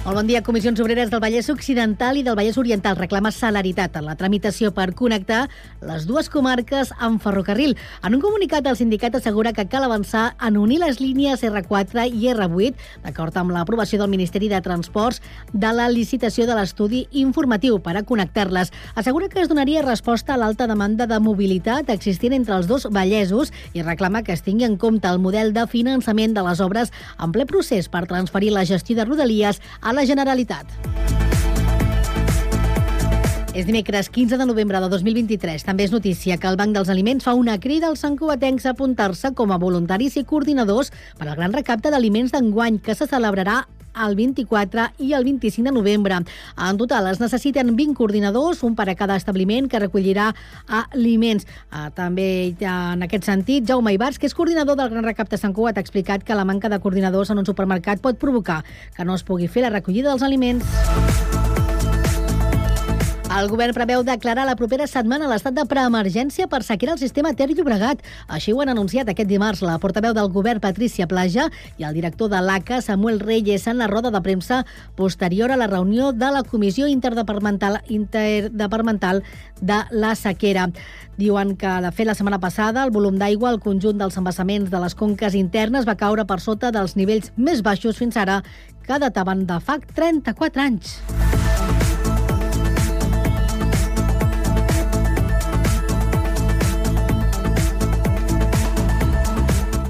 [0.00, 0.40] Molt bon dia.
[0.40, 4.94] Comissions Obreres del Vallès Occidental i del Vallès Oriental reclama celeritat en la tramitació per
[4.96, 5.42] connectar
[5.84, 7.74] les dues comarques amb ferrocarril.
[8.00, 12.30] En un comunicat, el sindicat assegura que cal avançar en unir les línies R4 i
[12.32, 15.20] R8, d'acord amb l'aprovació del Ministeri de Transports
[15.52, 18.72] de la licitació de l'estudi informatiu per a connectar-les.
[18.96, 23.52] Assegura que es donaria resposta a l'alta demanda de mobilitat existent entre els dos vallesos
[23.74, 26.88] i reclama que es tingui en compte el model de finançament de les obres
[27.20, 30.66] en ple procés per transferir la gestió de Rodalies a la la Generalitat.
[33.50, 35.64] És dimecres 15 de novembre de 2023.
[35.66, 39.32] També és notícia que el Banc dels Aliments fa una crida als santcugatencs a apuntar-se
[39.34, 43.64] com a voluntaris i coordinadors per al gran recapte d'aliments d'enguany que se celebrarà
[44.06, 46.20] el 24 i el 25 de novembre.
[46.56, 50.30] En total es necessiten 20 coordinadors, un per a cada establiment que recollirà
[50.66, 51.46] aliments.
[51.70, 55.78] Ah, també en aquest sentit, Jaume Ibars, que és coordinador del Gran Recapte Sant Cugat,
[55.78, 58.62] ha explicat que la manca de coordinadors en un supermercat pot provocar
[58.96, 61.39] que no es pugui fer la recollida dels aliments.
[63.30, 67.46] El govern preveu declarar la propera setmana l'estat de preemergència per sequera al sistema Ter
[67.52, 68.00] Llobregat.
[68.26, 71.44] Així ho han anunciat aquest dimarts la portaveu del govern Patricia Plaja
[71.78, 74.64] i el director de l'ACA Samuel Reyes en la roda de premsa
[74.98, 79.22] posterior a la reunió de la Comissió Interdepartamental, Interdepartamental
[79.60, 80.66] de la Sequera.
[81.16, 84.82] Diuen que, de fet, la setmana passada el volum d'aigua al conjunt dels embassaments de
[84.82, 88.42] les conques internes va caure per sota dels nivells més baixos fins ara
[88.82, 90.98] que dataven de fa 34 anys.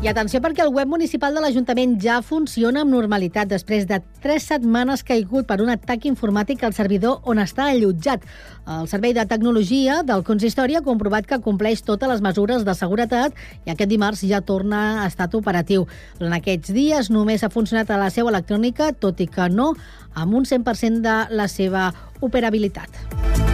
[0.00, 4.46] I atenció perquè el web municipal de l'Ajuntament ja funciona amb normalitat després de tres
[4.48, 8.24] setmanes caigut per un atac informàtic al servidor on està allotjat.
[8.64, 13.36] El Servei de Tecnologia del Consistori ha comprovat que compleix totes les mesures de seguretat
[13.68, 15.84] i aquest dimarts ja torna a estat operatiu.
[16.16, 19.74] Durant aquests dies només ha funcionat a la seu electrònica, tot i que no
[20.16, 21.90] amb un 100% de la seva
[22.24, 23.49] operabilitat.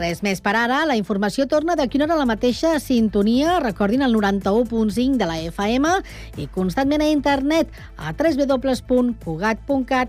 [0.00, 0.80] Res més per ara.
[0.88, 3.58] La informació torna d'aquí una hora la mateixa sintonia.
[3.60, 5.92] Recordin el 91.5 de la FM
[6.40, 7.68] i constantment a internet
[8.00, 10.08] a www.cugat.cat.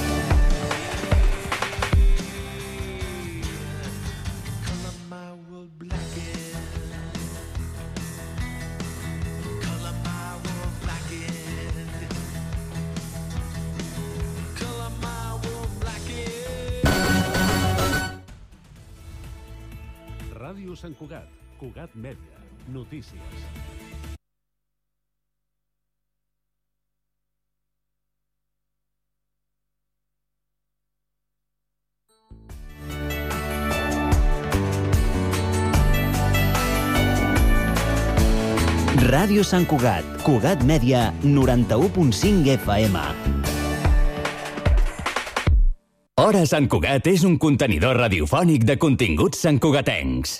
[21.91, 22.37] Cugat Mèdia,
[22.71, 23.19] notícies.
[39.11, 43.01] Ràdio Sant Cugat, Cugat Mèdia, 91.5 FM.
[46.21, 50.39] Hora Sant Cugat és un contenidor radiofònic de continguts santcugatencs.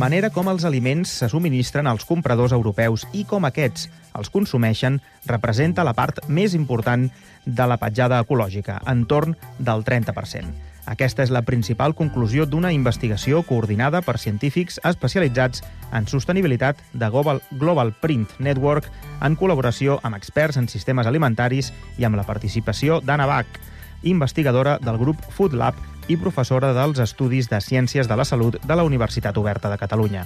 [0.00, 4.96] Manera com els aliments se subministren als compradors europeus i com aquests els consumeixen
[5.28, 7.04] representa la part més important
[7.44, 10.54] de la petjada ecològica, entorn del 30%.
[10.90, 15.60] Aquesta és la principal conclusió d'una investigació coordinada per científics especialitzats
[15.92, 18.88] en sostenibilitat de Global, Global Print Network
[19.20, 23.60] en col·laboració amb experts en sistemes alimentaris i amb la participació d'Anna Bach.
[24.02, 25.76] investigadora del grup Food Lab
[26.10, 30.24] i professora dels Estudis de Ciències de la Salut de la Universitat Oberta de Catalunya,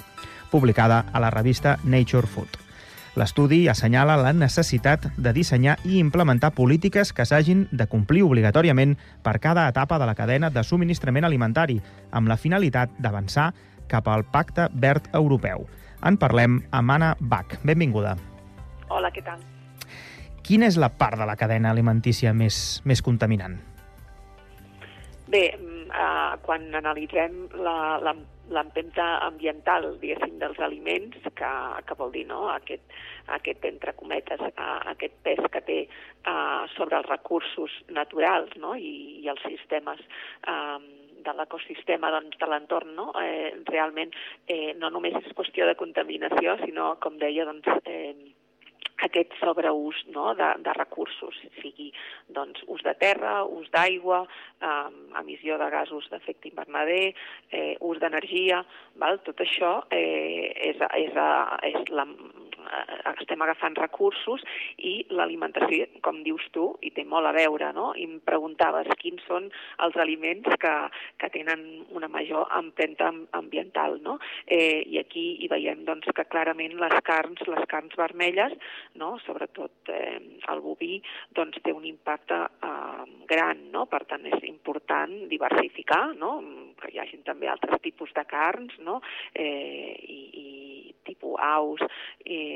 [0.49, 2.57] publicada a la revista Nature Food.
[3.15, 9.37] L'estudi assenyala la necessitat de dissenyar i implementar polítiques que s'hagin de complir obligatòriament per
[9.39, 11.77] cada etapa de la cadena de subministrament alimentari,
[12.11, 13.51] amb la finalitat d'avançar
[13.87, 15.67] cap al Pacte Verd Europeu.
[16.01, 17.59] En parlem amb Anna Bach.
[17.63, 18.17] Benvinguda.
[18.89, 19.39] Hola, què tal?
[20.41, 23.55] Quina és la part de la cadena alimentícia més, més contaminant?
[25.29, 25.45] Bé,
[25.89, 31.53] uh, quan analitzem l'empenta ambiental, diguéssim, dels aliments, que,
[31.87, 32.97] que vol dir, no?, aquest,
[33.37, 39.23] aquest entre cometes, uh, aquest pes que té uh, sobre els recursos naturals, no?, i,
[39.23, 40.03] i els sistemes
[40.47, 40.79] uh,
[41.25, 43.09] de l'ecosistema doncs, de l'entorn, no?
[43.21, 44.13] Eh, realment
[44.47, 48.34] eh, no només és qüestió de contaminació, sinó, com deia, doncs, eh,
[49.03, 51.91] aquest sobreús no, de, de recursos, sigui
[52.35, 54.23] doncs, ús de terra, ús d'aigua,
[54.61, 54.89] eh,
[55.19, 57.13] emissió de gasos d'efecte invernader,
[57.51, 58.63] eh, ús d'energia,
[59.27, 61.19] tot això eh, és, és,
[61.71, 62.07] és la,
[63.15, 64.43] estem agafant recursos
[64.77, 67.91] i l'alimentació, com dius tu, i té molt a veure, no?
[67.97, 69.49] I em preguntaves quins són
[69.85, 70.75] els aliments que,
[71.21, 71.65] que tenen
[71.95, 74.17] una major empremta ambiental, no?
[74.45, 78.55] Eh, I aquí hi veiem doncs, que clarament les carns, les carns vermelles,
[78.95, 79.15] no?
[79.25, 80.19] sobretot eh,
[80.51, 80.99] el boví,
[81.35, 83.85] doncs té un impacte eh, gran, no?
[83.91, 86.37] Per tant, és important diversificar, no?
[86.81, 88.99] Que hi hagi també altres tipus de carns, no?
[89.33, 91.81] Eh, i, i tipus aus,
[92.25, 92.54] eh,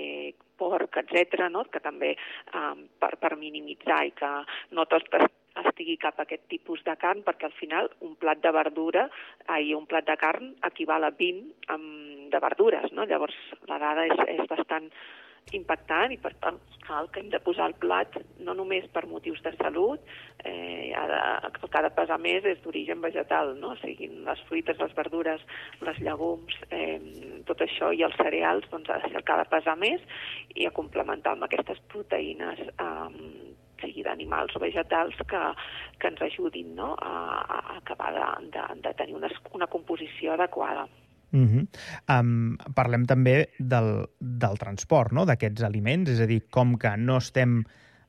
[0.59, 1.65] porc, etc, no?
[1.71, 4.31] que també eh, per, per minimitzar i que
[4.75, 5.07] no tot
[5.59, 9.07] estigui cap a aquest tipus de carn, perquè al final un plat de verdura,
[9.47, 11.89] ai, un plat de carn equival a 20 amb,
[12.29, 13.07] de verdures, no?
[13.09, 13.35] Llavors
[13.71, 14.89] la dada és, és bastant
[15.57, 16.59] impactant i per tant
[16.89, 18.15] cal que hem de posar el plat
[18.45, 20.01] no només per motius de salut,
[20.43, 23.75] eh, ha de, el que ha de pesar més és d'origen vegetal, no?
[23.83, 25.45] siguin les fruites, les verdures,
[25.85, 26.97] les llegums, eh,
[27.49, 30.05] tot això i els cereals, doncs ha de ser el que ha de pesar més
[30.55, 35.43] i a complementar amb aquestes proteïnes eh, sigui d'animals o vegetals que,
[35.99, 36.95] que ens ajudin no?
[36.95, 37.13] a,
[37.45, 40.87] a acabar de, de, de tenir una, una composició adequada.
[41.31, 41.67] Uh -huh.
[42.09, 45.25] um, parlem també del, del transport no?
[45.25, 47.63] d'aquests aliments, és a dir, com que no estem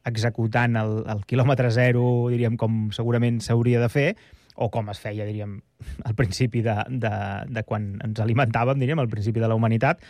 [0.04, 4.16] executant el, el quilòmetre zero, diríem, com segurament s'hauria de fer,
[4.54, 5.60] o com es feia, diríem,
[6.04, 7.12] al principi de, de,
[7.48, 10.00] de quan ens alimentàvem, diríem, al principi de la humanitat,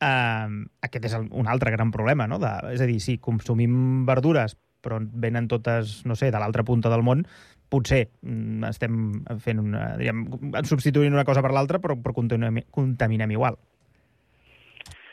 [0.00, 0.48] eh,
[0.82, 2.38] aquest és un altre gran problema, no?
[2.38, 6.88] De, és a dir, si consumim verdures però venen totes, no sé, de l'altra punta
[6.92, 7.26] del món,
[7.70, 8.96] potser mm, estem
[9.42, 10.24] fent una, diríem,
[10.68, 13.58] substituint una cosa per l'altra, però, però contaminem, contaminem igual.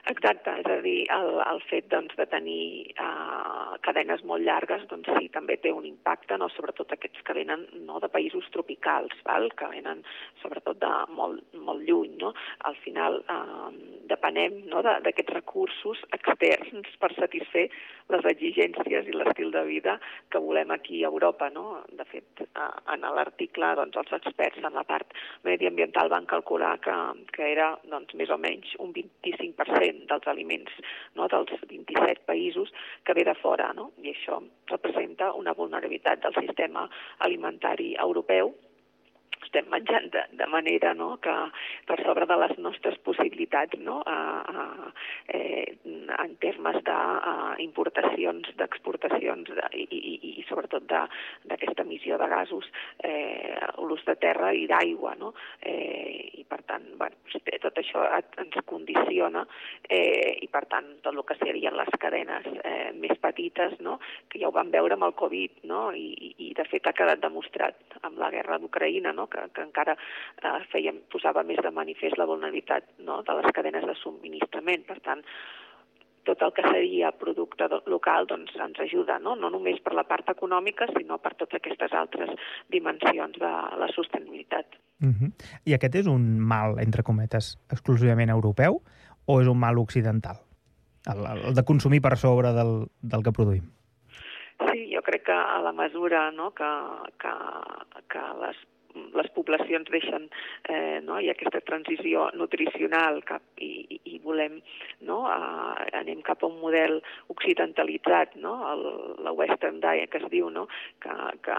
[0.07, 5.09] Exacte, és a dir, el, el fet doncs, de tenir uh, cadenes molt llargues doncs,
[5.17, 6.47] sí, també té un impacte, no?
[6.53, 9.49] sobretot aquests que venen no, de països tropicals, val?
[9.59, 10.05] que venen
[10.43, 12.13] sobretot de molt, molt lluny.
[12.21, 12.31] No?
[12.69, 13.67] Al final uh,
[14.07, 17.67] depenem no, d'aquests recursos externs per satisfer
[18.13, 19.97] les exigències i l'estil de vida
[20.31, 21.51] que volem aquí a Europa.
[21.51, 21.81] No?
[21.91, 25.11] De fet, uh, en l'article doncs, els experts en la part
[25.43, 26.97] mediambiental van calcular que,
[27.35, 30.73] que era doncs, més o menys un 25% dels aliments
[31.15, 32.71] no, dels 27 països
[33.03, 33.91] que ve de fora, no?
[34.03, 34.39] i això
[34.71, 36.87] representa una vulnerabilitat del sistema
[37.25, 38.53] alimentari europeu
[39.45, 41.33] estem menjant de, de manera no, que
[41.87, 44.65] per sobre de les nostres possibilitats no, a, a,
[45.33, 52.69] eh, en termes d'importacions, de, d'exportacions de, i, i, i sobretot d'aquesta emissió de gasos,
[53.03, 55.15] eh, l'ús de terra i d'aigua.
[55.19, 55.33] No?
[55.61, 57.15] Eh, I per tant, bueno,
[57.63, 58.03] tot això
[58.39, 59.43] ens condiciona
[59.89, 63.97] eh, i per tant tot el que serien les cadenes eh, més petites, no?
[64.29, 65.87] que ja ho vam veure amb el Covid no?
[65.95, 69.26] I, i de fet ha quedat demostrat amb la guerra d'Ucraïna, no?
[69.31, 73.21] Que, que encara eh, feia, posava més de manifest la vulnerabilitat no?
[73.27, 74.85] de les cadenes de subministrament.
[74.87, 75.23] Per tant,
[76.27, 79.37] tot el que seria producte local doncs, ens ajuda, no?
[79.39, 82.33] no només per la part econòmica, sinó per totes aquestes altres
[82.73, 83.53] dimensions de
[83.83, 84.75] la sostenibilitat.
[84.99, 85.31] Uh -huh.
[85.65, 88.81] I aquest és un mal, entre cometes, exclusivament europeu
[89.25, 90.37] o és un mal occidental?
[91.07, 93.63] El, el de consumir per sobre del, del que produïm?
[94.67, 96.69] Sí, jo crec que a la mesura no, que,
[97.21, 97.33] que,
[98.09, 98.57] que les
[99.17, 100.27] les poblacions deixen,
[100.69, 101.17] eh, no?
[101.17, 104.59] ha aquesta transició nutricional cap, i, i, i volem,
[105.07, 105.23] no?
[105.27, 106.99] Uh, anem cap a un model
[107.33, 108.55] occidentalitzat, no?
[108.71, 108.85] El,
[109.25, 110.67] la Western Diet que es diu, no?
[111.03, 111.13] que,
[111.45, 111.57] que,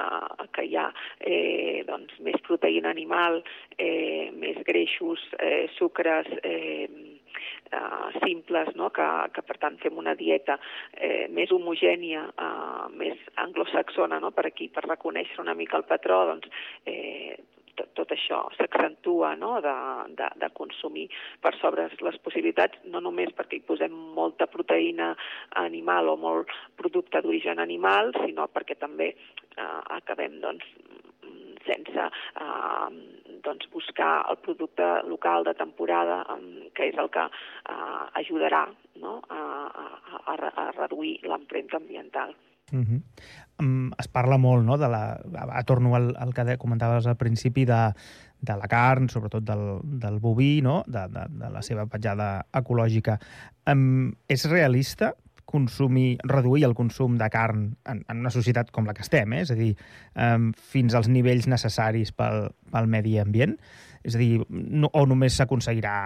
[0.55, 0.89] que hi ha
[1.21, 3.41] eh, doncs, més proteïna animal,
[3.79, 6.89] eh, més greixos, eh, sucres, eh,
[7.71, 8.91] eh, simples, no?
[8.95, 10.59] que, que per tant fem una dieta
[10.95, 14.33] eh, més homogènia, eh, més anglosaxona, no?
[14.37, 16.51] per aquí, per reconèixer una mica el patró, doncs
[16.87, 17.37] eh,
[17.79, 19.59] tot, tot això s'accentua no?
[19.65, 19.75] de,
[20.19, 21.07] de, de consumir
[21.45, 25.13] per sobre les possibilitats, no només perquè hi posem molta proteïna
[25.63, 30.67] animal o molt producte d'origen animal, sinó perquè també eh, acabem doncs,
[31.69, 32.89] sense eh,
[33.45, 38.67] doncs buscar el producte local de temporada, eh, que és el que eh, ajudarà
[39.05, 39.21] no?
[39.29, 39.89] a, a,
[40.35, 42.35] a, a reduir l'empremta ambiental.
[42.73, 43.03] -huh.
[43.59, 45.21] um, es parla molt, no?, de la...
[45.49, 47.93] A, torno al, al que comentaves al principi de,
[48.41, 53.19] de la carn, sobretot del, del boví, no?, de, de, de la seva petjada ecològica.
[53.69, 55.15] Um, és realista
[55.49, 59.43] consumir, reduir el consum de carn en, en una societat com la que estem, eh?
[59.47, 59.73] és a dir,
[60.15, 63.57] um, fins als nivells necessaris pel, pel medi ambient?
[64.05, 65.99] És a dir, no, o només s'aconseguirà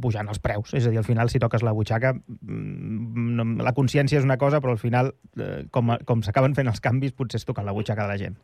[0.00, 0.72] pujant els preus.
[0.76, 4.60] És a dir, al final, si toques la butxaca, mm, la consciència és una cosa,
[4.60, 8.06] però al final, eh, com, com s'acaben fent els canvis, potser es toquen la butxaca
[8.06, 8.38] de la gent.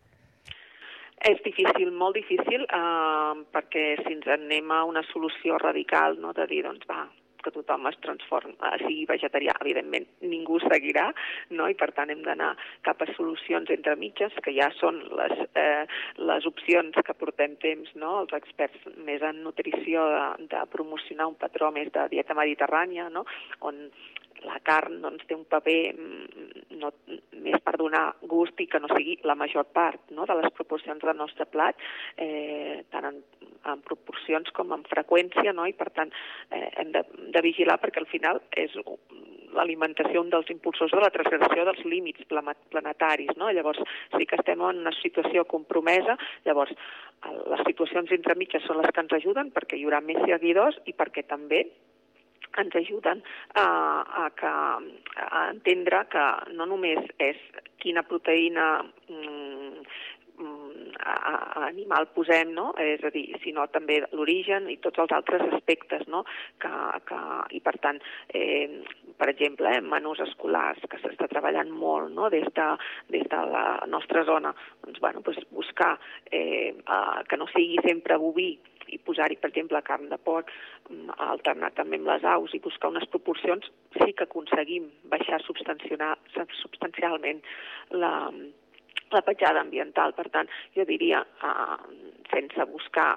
[1.29, 6.47] És difícil, molt difícil, eh, perquè si ens anem a una solució radical, no, de
[6.47, 7.07] dir, doncs va,
[7.45, 11.09] que tothom es transformi, eh, sigui vegetarià, evidentment ningú seguirà,
[11.51, 11.69] no?
[11.69, 12.55] i per tant hem d'anar
[12.87, 15.87] cap a solucions entre mitges, que ja són les, eh,
[16.19, 18.21] les opcions que portem temps, no?
[18.23, 23.25] els experts més en nutrició, de, de promocionar un patró més de dieta mediterrània, no?
[23.61, 23.89] on
[24.47, 26.93] la carn doncs, té un paper mm, no,
[27.43, 31.03] més per donar gust i que no sigui la major part no, de les proporcions
[31.03, 31.79] del nostre plat,
[32.17, 33.21] eh, tant en
[33.67, 35.67] en proporcions com en freqüència, no?
[35.67, 36.13] i per tant
[36.51, 38.75] eh, hem de, de vigilar perquè al final és
[39.57, 43.35] l'alimentació un dels impulsors de la transgressió dels límits planetaris.
[43.41, 43.51] No?
[43.55, 43.81] Llavors
[44.15, 46.75] sí que estem en una situació compromesa, llavors
[47.51, 51.25] les situacions entremitges són les que ens ajuden perquè hi haurà més seguidors i perquè
[51.27, 51.65] també
[52.59, 53.23] ens ajuden
[53.55, 53.65] a,
[54.25, 54.53] a, que,
[55.25, 56.25] a entendre que
[56.59, 57.39] no només és
[57.83, 59.48] quina proteïna mm,
[60.99, 61.15] a,
[61.61, 62.71] a animal posem, no?
[62.83, 66.25] és a dir, sinó també l'origen i tots els altres aspectes, no?
[66.63, 66.73] que,
[67.09, 67.21] que,
[67.57, 68.01] i per tant,
[68.35, 68.83] eh,
[69.19, 72.31] per exemple, eh, menús escolars, que s'està treballant molt no?
[72.35, 72.69] des, de,
[73.15, 74.55] des de la nostra zona,
[74.87, 75.95] doncs, bueno, doncs buscar
[76.31, 78.53] eh, eh, que no sigui sempre boví,
[78.89, 80.51] i posar-hi, per exemple, carn de porc,
[80.89, 87.43] mm, alternar també amb les aus i buscar unes proporcions, sí que aconseguim baixar substancialment
[87.91, 88.13] la,
[89.15, 90.15] la petjada ambiental.
[90.17, 91.79] Per tant, jo diria, eh,
[92.33, 93.09] sense buscar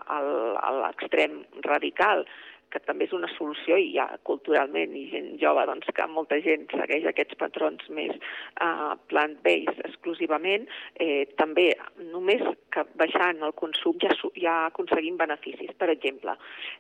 [0.81, 2.25] l'extrem radical,
[2.71, 6.67] que també és una solució i ja culturalment i gent jove doncs, que molta gent
[6.73, 8.13] segueix aquests patrons més
[8.61, 10.67] uh, plant-based exclusivament,
[10.99, 11.71] eh, també
[12.11, 15.73] només que baixant el consum ja, ja aconseguim beneficis.
[15.77, 16.35] Per exemple,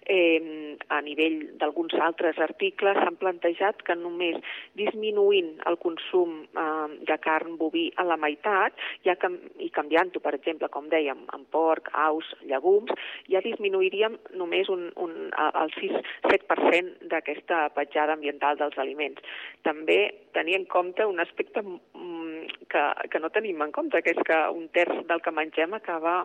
[0.05, 4.39] eh, a nivell d'alguns altres articles s'han plantejat que només
[4.79, 10.33] disminuint el consum eh, de carn boví a la meitat ja cam i canviant-ho, per
[10.37, 12.91] exemple, com dèiem, en porc, aus, llegums,
[13.31, 19.21] ja disminuiríem només un, un, el 6-7% d'aquesta petjada ambiental dels aliments.
[19.67, 19.99] També
[20.37, 24.39] tenir en compte un aspecte mm, que, que no tenim en compte, que és que
[24.55, 26.21] un terç del que mengem acaba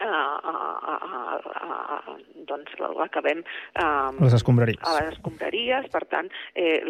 [0.00, 0.10] a,
[0.50, 0.54] a,
[0.94, 2.16] a, a,
[2.48, 3.42] doncs l'acabem
[3.78, 4.80] a les escombraries.
[4.82, 6.80] a les escombraries, per tant eh,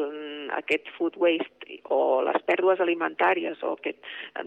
[0.57, 4.01] aquest food waste o les pèrdues alimentàries o aquest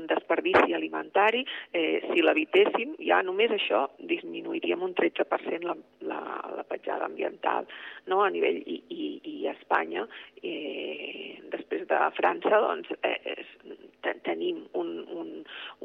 [0.09, 5.77] desperdici alimentari, eh, si l'evitéssim, ja només això disminuiríem un 13% la,
[6.09, 6.21] la,
[6.57, 7.67] la petjada ambiental
[8.07, 8.23] no?
[8.23, 10.07] a nivell i, i, i a Espanya
[10.41, 13.35] eh, després de França doncs, eh,
[14.05, 15.31] ten tenim un, un,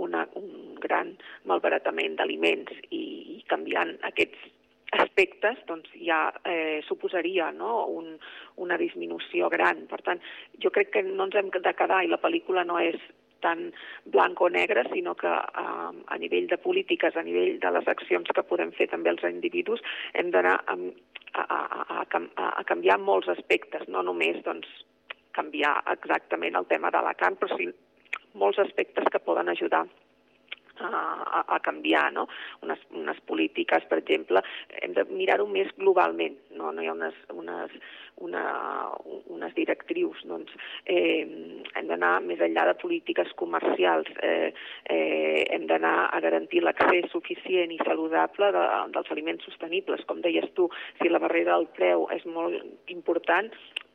[0.05, 1.15] una, un gran
[1.49, 3.03] malbaratament d'aliments i,
[3.37, 4.51] i canviant aquests
[4.93, 7.87] aspectes doncs ja eh, suposaria no?
[7.89, 8.15] Un,
[8.61, 9.87] una disminució gran.
[9.89, 10.21] Per tant,
[10.61, 13.01] jo crec que no ens hem de quedar, i la pel·lícula no és
[13.43, 13.73] tan
[14.15, 18.29] blanc o negre, sinó que eh, a nivell de polítiques, a nivell de les accions
[18.37, 19.83] que podem fer també els individus,
[20.15, 24.69] hem d'anar a, a, a, a, a canviar molts aspectes, no només doncs,
[25.33, 27.71] canviar exactament el tema de la carn, però sí
[28.35, 29.87] molts aspectes que poden ajudar
[30.85, 32.27] a, a canviar, no?
[32.63, 34.43] Unes, unes polítiques, per exemple,
[34.83, 36.73] hem de mirar-ho més globalment, no?
[36.73, 37.75] No hi ha unes, unes,
[38.23, 38.45] una,
[39.33, 40.53] unes directrius, doncs
[40.87, 41.23] eh,
[41.75, 44.53] hem d'anar més enllà de polítiques comercials, eh,
[44.93, 50.05] eh, hem d'anar a garantir l'accés suficient i saludable de, dels aliments sostenibles.
[50.09, 50.69] Com deies tu,
[51.01, 53.51] si la barrera del preu és molt important,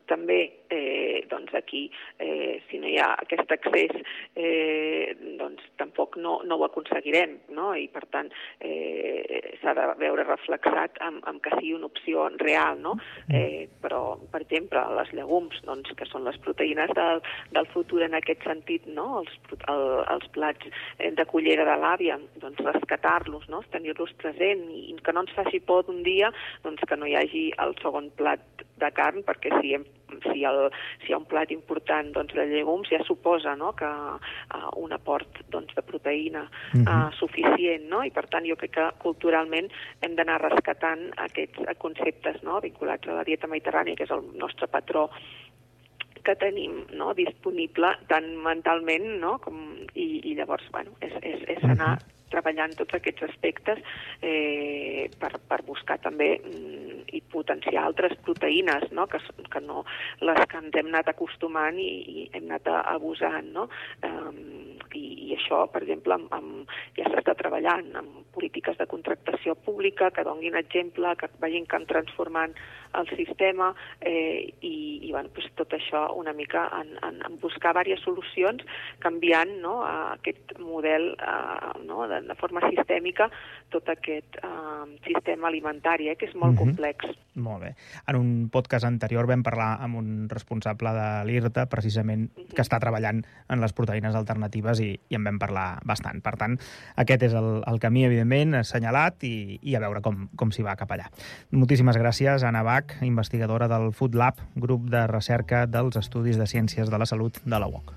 [0.09, 1.85] també eh, doncs aquí,
[2.19, 3.93] eh, si no hi ha aquest accés,
[4.35, 7.73] eh, doncs tampoc no, no ho aconseguirem, no?
[7.75, 12.81] i per tant eh, s'ha de veure reflexat amb, amb que sigui una opció real,
[12.81, 12.95] no?
[13.33, 17.21] Eh, però, per exemple, les llegums, doncs, que són les proteïnes del,
[17.55, 19.21] del futur en aquest sentit, no?
[19.21, 19.85] Els, el,
[20.15, 23.63] els plats eh, de cullera de l'àvia, doncs rescatar-los, no?
[23.71, 26.31] tenir-los present i que no ens faci por d'un dia
[26.63, 29.85] doncs, que no hi hagi el segon plat de carn, perquè si, hem,
[30.27, 30.59] si, el,
[31.03, 33.73] si hi ha un plat important doncs, de llegums ja suposa no?
[33.77, 38.03] que uh, un aport doncs, de proteïna uh, uh, suficient, no?
[38.05, 39.69] i per tant jo crec que culturalment
[40.05, 42.61] hem d'anar rescatant aquests conceptes no?
[42.63, 45.07] vinculats a la dieta mediterrània, que és el nostre patró
[46.27, 49.63] que tenim no, disponible tant mentalment no, com,
[49.95, 53.81] i, i llavors bueno, és, és, és anar uh -huh treballant tots aquests aspectes
[54.21, 59.07] eh, per, per buscar també mm, i potenciar altres proteïnes, no?
[59.11, 59.83] Que, que no
[60.21, 63.51] les que ens hem anat acostumant i, i hem anat abusant.
[63.55, 63.67] No?
[64.03, 69.55] Um, i, I això, per exemple, amb, amb, ja s'està treballant amb polítiques de contractació
[69.67, 72.55] pública que donguin exemple, que vagin transformant
[72.93, 77.73] el sistema eh, i, i bueno, pues tot això una mica en, en, en buscar
[77.73, 78.63] diverses solucions
[79.03, 83.29] canviant no, aquest model eh, no, de, de forma sistèmica
[83.69, 86.59] tot aquest eh, sistema alimentari, eh, que és molt mm -hmm.
[86.59, 87.05] complex.
[87.35, 87.75] Molt bé.
[88.07, 92.53] En un podcast anterior vam parlar amb un responsable de l'IRTA, precisament, mm -hmm.
[92.55, 96.21] que està treballant en les proteïnes alternatives i, i en vam parlar bastant.
[96.21, 96.57] Per tant,
[96.95, 100.75] aquest és el, el camí, evidentment, assenyalat i, i a veure com, com s'hi va
[100.75, 101.09] cap allà.
[101.51, 106.89] Moltíssimes gràcies, Anna Bach, investigadora del Food Lab, grup de recerca dels Estudis de Ciències
[106.89, 107.93] de la Salut de la UOC.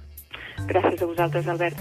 [0.69, 1.79] Gràcies a vosaltres, Albert.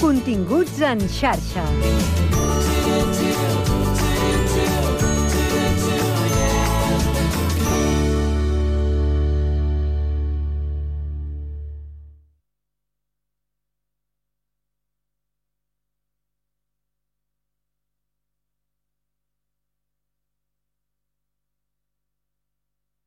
[0.00, 2.37] Continguts en xarxa.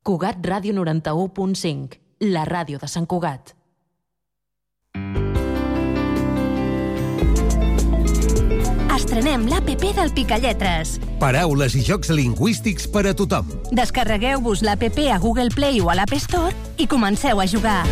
[0.02, 1.98] Cugat Ràdio 91.5,
[2.34, 3.52] la ràdio de Sant Cugat.
[8.96, 10.96] Estrenem l'APP del Picalletres.
[11.22, 13.54] Paraules i jocs lingüístics per a tothom.
[13.70, 16.50] Descarregueu-vos l'APP a Google Play o a l'App Store
[16.82, 17.84] i comenceu a jugar.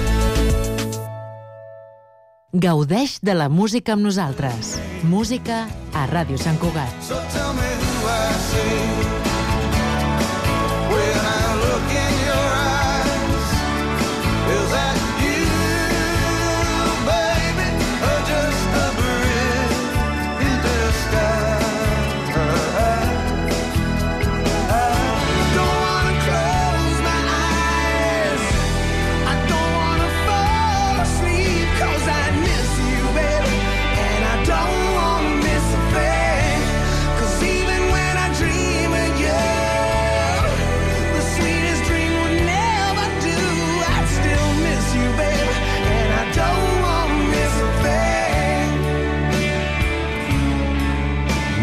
[2.51, 4.75] Gaudeix de la música amb nosaltres.
[5.07, 6.91] Música a Ràdio Sant Cugat.
[7.07, 9.20] So tell me who I see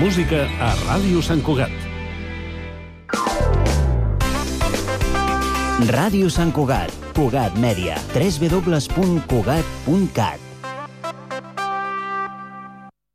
[0.08, 1.68] Música a Ràdio Sant Cugat.
[5.90, 10.40] Ràdio Sant Cugat, Cugat Mèdia, www.cugat.cat.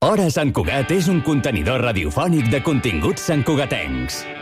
[0.04, 4.41] Hora Sant Cugat és un contenidor radiofònic de continguts santcugatencs.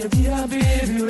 [0.00, 1.09] to be a.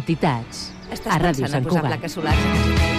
[0.00, 0.70] Entitats.
[0.90, 1.92] Estàs a Ràdio pensant Sant a posar Cugat.
[1.98, 2.89] plaques solars?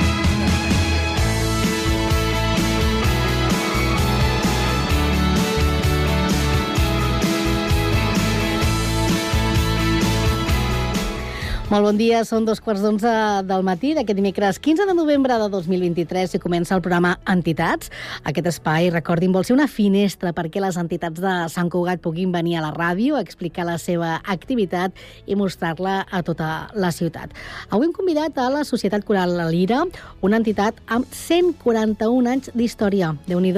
[11.71, 13.11] Molt bon dia, són dos quarts d'onze
[13.47, 17.87] del matí d'aquest dimecres 15 de novembre de 2023 i comença el programa Entitats.
[18.27, 22.57] Aquest espai, recordin, vol ser una finestra perquè les entitats de Sant Cugat puguin venir
[22.59, 27.31] a la ràdio a explicar la seva activitat i mostrar-la a tota la ciutat.
[27.69, 29.85] Avui hem convidat a la Societat Coral La Lira,
[30.19, 33.13] una entitat amb 141 anys d'història.
[33.29, 33.55] déu nhi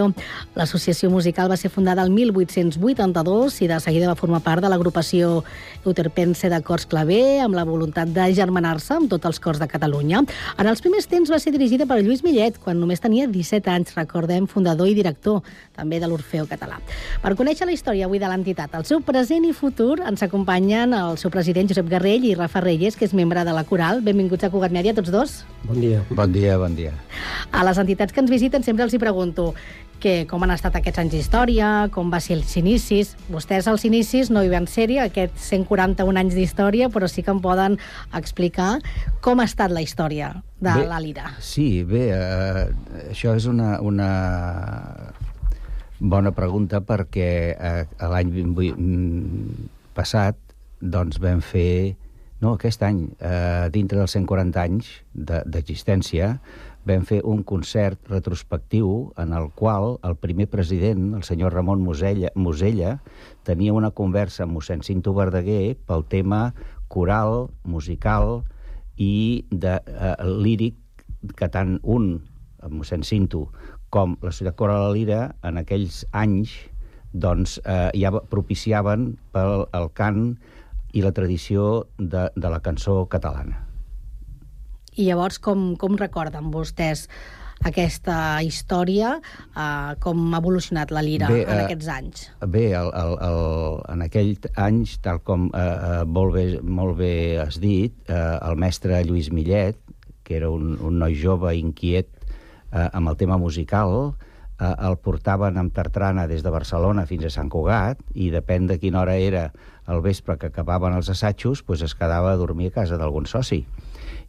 [0.54, 5.44] L'associació musical va ser fundada el 1882 i de seguida va formar part de l'agrupació
[5.84, 9.68] Euterpense de Cors Claver amb la voluntat possibilitat de germanar-se amb tots els cors de
[9.68, 10.24] Catalunya.
[10.58, 13.96] En els primers temps va ser dirigida per Lluís Millet, quan només tenia 17 anys,
[13.96, 15.42] recordem, fundador i director
[15.76, 16.80] també de l'Orfeo Català.
[17.22, 21.18] Per conèixer la història avui de l'entitat, el seu present i futur, ens acompanyen el
[21.18, 24.02] seu president Josep Garrell i Rafa Reyes, que és membre de la Coral.
[24.02, 25.44] Benvinguts a Cugat Mèdia, tots dos.
[25.64, 26.04] Bon dia.
[26.10, 26.94] Bon dia, bon dia.
[27.52, 29.54] A les entitats que ens visiten sempre els hi pregunto
[30.04, 33.14] que com han estat aquests anys d'història, com va ser els inicis.
[33.32, 37.40] Vostès als inicis no hi van ser-hi, aquests 141 anys d'història, però sí que em
[37.44, 37.78] poden
[38.20, 38.74] explicar
[39.24, 41.32] com ha estat la història de Bé, la Lira.
[41.40, 42.68] Sí, bé, eh,
[43.14, 44.12] això és una, una
[46.00, 50.36] bona pregunta perquè eh, l'any 28 mm, passat
[50.84, 51.96] doncs vam fer,
[52.44, 56.34] no, aquest any, eh, dintre dels 140 anys de- d'existència,
[56.86, 62.32] vam fer un concert retrospectiu en el qual el primer president, el senyor Ramon Musella,
[62.36, 62.98] Musella
[63.48, 66.52] tenia una conversa amb mossèn Cinto Verdaguer pel tema
[66.92, 68.44] coral, musical
[69.00, 70.76] i de, eh, líric
[71.40, 72.20] que tant un,
[72.70, 73.48] mossèn Cinto,
[73.90, 76.56] com la Societat Coral de Lira, en aquells anys
[77.14, 80.34] doncs, eh, ja propiciaven pel el cant
[80.94, 83.73] i la tradició de, de la cançó catalana.
[84.96, 87.08] I llavors, com, com recorden vostès
[87.64, 89.16] aquesta història,
[89.56, 92.26] eh, com ha evolucionat la Lira Bé, en eh, aquests anys?
[92.44, 93.40] Bé, el, el, el,
[93.94, 98.60] en aquell anys, tal com eh, eh, molt, bé, molt bé has dit, eh, el
[98.60, 99.80] mestre Lluís Millet,
[100.24, 102.10] que era un, un noi jove inquiet
[102.72, 104.14] eh, amb el tema musical,
[104.60, 108.80] eh, el portaven amb tartrana des de Barcelona fins a Sant Cugat i depèn de
[108.82, 109.50] quina hora era
[109.92, 113.66] el vespre que acabaven els assajos, doncs es quedava a dormir a casa d'algun soci.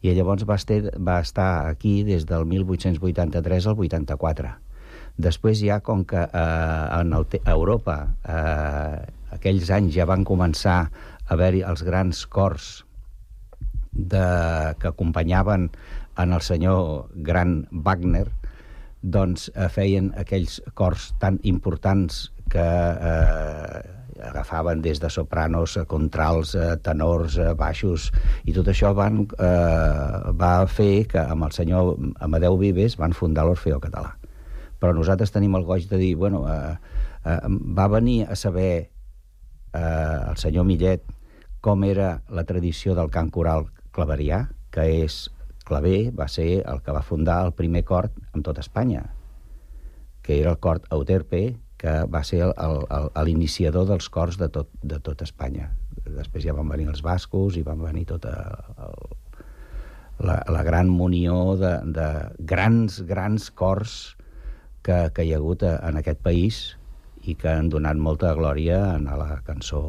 [0.01, 4.53] I llavors va estar, va estar aquí des del 1883 al 84.
[5.15, 8.97] Després ja, com que eh, en el a Europa eh,
[9.37, 10.89] aquells anys ja van començar a
[11.33, 12.83] haver-hi els grans cors
[13.91, 14.25] de,
[14.79, 15.69] que acompanyaven
[16.17, 18.27] en el senyor Gran Wagner,
[19.01, 26.55] doncs eh, feien aquells cors tan importants que eh, agafaven des de sopranos, a contrals,
[26.55, 28.11] a tenors, a baixos,
[28.45, 33.45] i tot això van, eh, va fer que amb el senyor Amadeu Vives van fundar
[33.45, 34.15] l'Orfeo Català.
[34.79, 36.75] Però nosaltres tenim el goig de dir, bueno, eh,
[37.25, 38.89] eh, va venir a saber
[39.73, 41.03] eh, el senyor Millet
[41.61, 45.29] com era la tradició del cant coral claverià, que és
[45.65, 49.07] claver, va ser el que va fundar el primer cort en tota Espanya,
[50.21, 52.45] que era el cort Euterpe, que va ser
[53.27, 55.71] l'iniciador dels cors de tot, de tot Espanya.
[56.05, 58.33] Després ja van venir els bascos i van venir tota
[58.87, 58.95] el,
[60.19, 62.07] la, la gran munió de, de
[62.39, 64.15] grans, grans cors
[64.85, 66.63] que, que hi ha hagut en aquest país
[67.25, 69.81] i que han donat molta glòria a la cançó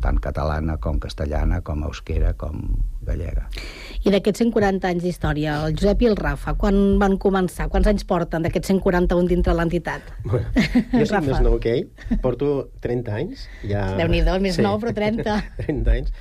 [0.00, 2.62] tant catalana com castellana, com euskera, com
[3.06, 3.46] gallega.
[4.04, 7.68] I d'aquests 140 anys d'història, el Josep i el Rafa, quan van començar?
[7.72, 10.12] Quants anys porten d'aquests 141 dintre l'entitat?
[10.24, 10.48] Bueno,
[10.98, 11.86] jo soc més nou que ell,
[12.24, 13.46] porto 30 anys.
[13.68, 13.84] Ja...
[14.00, 15.38] Déu-n'hi-do, més nou, però 30.
[15.60, 16.12] 30 anys.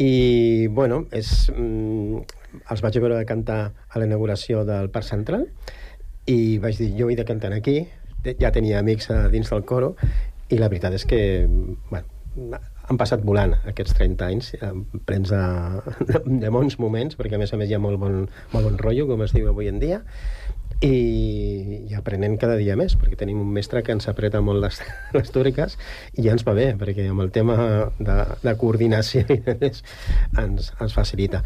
[0.00, 0.12] I,
[0.72, 2.24] bueno, és, mm,
[2.64, 5.48] els vaig veure cantar a la inauguració del Parc Central
[6.30, 7.82] i vaig dir, jo he de cantar aquí,
[8.38, 9.96] ja tenia amics a dins del coro,
[10.52, 11.20] i la veritat és que,
[11.90, 12.60] bueno,
[12.92, 14.72] han passat volant aquests 30 anys, eh,
[15.08, 15.42] plens de,
[16.28, 19.08] de, bons moments, perquè a més a més hi ha molt bon, molt bon rotllo,
[19.10, 20.02] com es diu avui en dia,
[20.82, 24.80] i, i aprenent cada dia més, perquè tenim un mestre que ens apreta molt les,
[25.16, 25.78] les túriques
[26.16, 27.56] i ja ens va bé, perquè amb el tema
[27.98, 29.24] de, de coordinació
[30.42, 31.42] ens, ens facilita.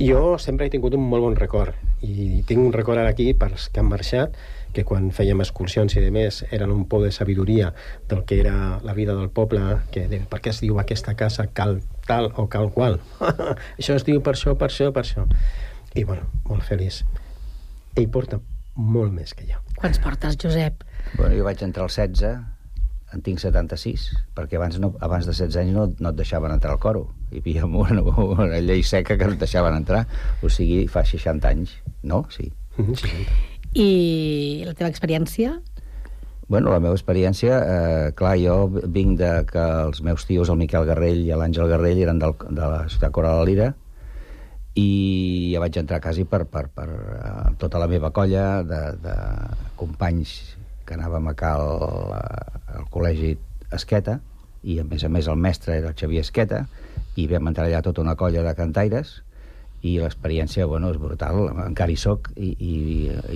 [0.00, 3.70] Jo sempre he tingut un molt bon record i tinc un record ara aquí pels
[3.72, 4.36] que han marxat
[4.76, 7.70] que quan fèiem excursions i demés eren un pou de sabidoria
[8.10, 9.62] del que era la vida del poble,
[9.92, 12.98] que de, per què es diu aquesta casa cal tal o cal qual.
[13.78, 15.24] això es diu per això, per això, per això.
[15.96, 17.00] I bueno, molt feliç.
[17.96, 18.42] Ell porta
[18.76, 19.62] molt més que jo.
[19.80, 20.84] Quants portes, Josep?
[21.16, 22.36] Bueno, jo vaig entrar als 16,
[23.16, 24.06] en tinc 76,
[24.36, 27.06] perquè abans, no, abans de 16 anys no, no et deixaven entrar al coro.
[27.32, 30.04] Hi havia una, una llei seca que no et deixaven entrar.
[30.44, 32.26] O sigui, fa 60 anys, no?
[32.28, 32.52] Sí.
[32.76, 33.55] Mm -hmm, 60.
[33.76, 35.58] I la teva experiència?
[36.48, 40.86] Bueno, la meva experiència, eh, clar, jo vinc de que els meus tios, el Miquel
[40.88, 43.66] Garrell i l'Àngel Garrell, eren del, de la ciutat Coral de Lira,
[44.80, 49.16] i ja vaig entrar quasi per, per, per eh, tota la meva colla de, de
[49.76, 50.56] companys
[50.86, 51.66] que anàvem a cal
[52.16, 53.34] al col·legi
[53.76, 54.20] Esqueta,
[54.62, 56.64] i a més a més el mestre era el Xavier Esqueta,
[57.20, 59.18] i vam entrar allà tota una colla de cantaires,
[59.86, 62.76] i l'experiència, bueno, és brutal, encara hi soc, i, i,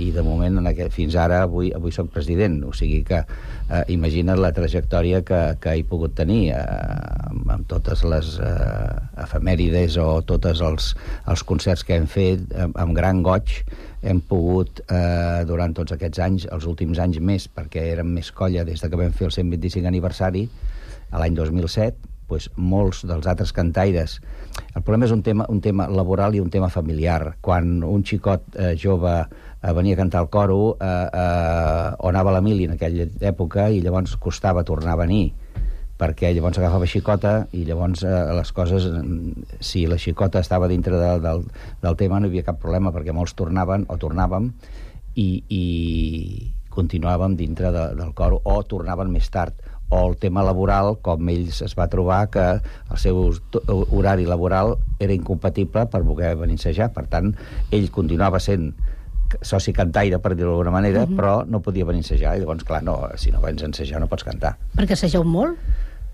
[0.07, 3.83] i de moment, en aquest, fins ara, avui, avui soc president, o sigui que eh,
[3.95, 6.65] imagina't la trajectòria que, que he pogut tenir eh,
[7.31, 8.91] amb, amb totes les eh,
[9.25, 10.91] efemèrides o tots els,
[11.31, 13.61] els concerts que hem fet, amb, amb gran goig,
[14.03, 18.65] hem pogut, eh, durant tots aquests anys, els últims anys més, perquè érem més colla
[18.65, 20.49] des de que vam fer el 125 aniversari,
[21.11, 24.21] l'any 2007, doncs, molts dels altres cantaires...
[24.71, 27.37] El problema és un tema, un tema laboral i un tema familiar.
[27.43, 32.31] Quan un xicot eh, jove eh, venia a cantar al coro, eh, eh, o anava
[32.31, 35.25] a la mili en aquella època, i llavors costava tornar a venir
[36.01, 40.97] perquè llavors agafava xicota i llavors eh, les coses, mm, si la xicota estava dintre
[40.97, 41.45] de, del,
[41.83, 44.49] del tema no hi havia cap problema perquè molts tornaven o tornàvem
[45.21, 45.65] i, i
[46.73, 49.59] continuàvem dintre de, del cor o tornaven més tard
[49.91, 53.61] o el tema laboral, com ells es va trobar que el seu to-
[53.91, 56.93] horari laboral era incompatible per voler venir a ensejar.
[56.95, 57.35] Per tant,
[57.71, 58.73] ell continuava sent
[59.43, 61.17] soci cantaire, per dir-ho d'alguna manera, Mhm.
[61.19, 64.01] però no podia venir a ensejar, i llavors, clar, no, si no vens a ensejar
[64.01, 64.57] no pots cantar.
[64.77, 65.59] Perquè assageu molt?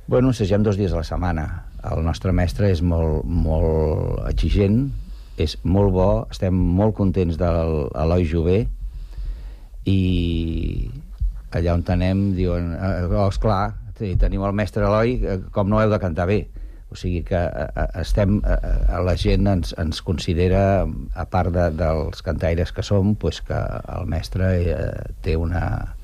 [0.09, 1.65] Bueno, ensegem dos dies a la setmana.
[1.83, 4.91] El nostre mestre és molt, molt exigent,
[5.37, 7.45] és molt bo, estem molt contents de
[7.95, 8.69] l'Eloi Jové
[9.85, 10.91] i
[11.55, 15.81] allà on anem diuen, eh, oh, esclar, sí, tenim el mestre Eloi, eh, com no
[15.81, 16.47] heu de cantar bé.
[16.91, 18.39] O sigui que eh, estem,
[19.07, 23.59] la gent ens, ens considera, a part de, dels cantaires que som, pues que
[23.97, 24.51] el mestre
[25.23, 25.96] té una,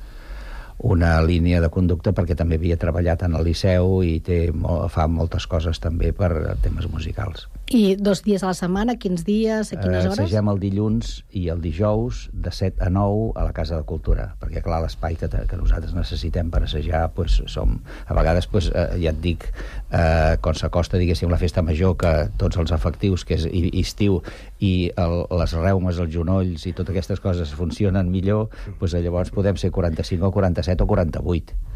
[0.82, 4.48] una línia de conducta perquè també havia treballat en el Liceu i té,
[4.90, 7.48] fa moltes coses també per temes musicals.
[7.72, 10.18] I dos dies a la setmana, quins dies, a quines Eh, hores?
[10.26, 14.34] Assagem el dilluns i el dijous de 7 a 9 a la Casa de Cultura,
[14.42, 18.98] perquè clar, l'espai que, que nosaltres necessitem per assajar pues, som, a vegades pues, eh,
[19.00, 19.46] ja et dic
[19.90, 24.20] eh, quan s'acosta diguéssim la festa major que tots els efectius que és i estiu
[24.60, 29.56] i el, les reumes, els genolls i totes aquestes coses funcionen millor pues, llavors podem
[29.56, 31.71] ser 45 o 47 o 48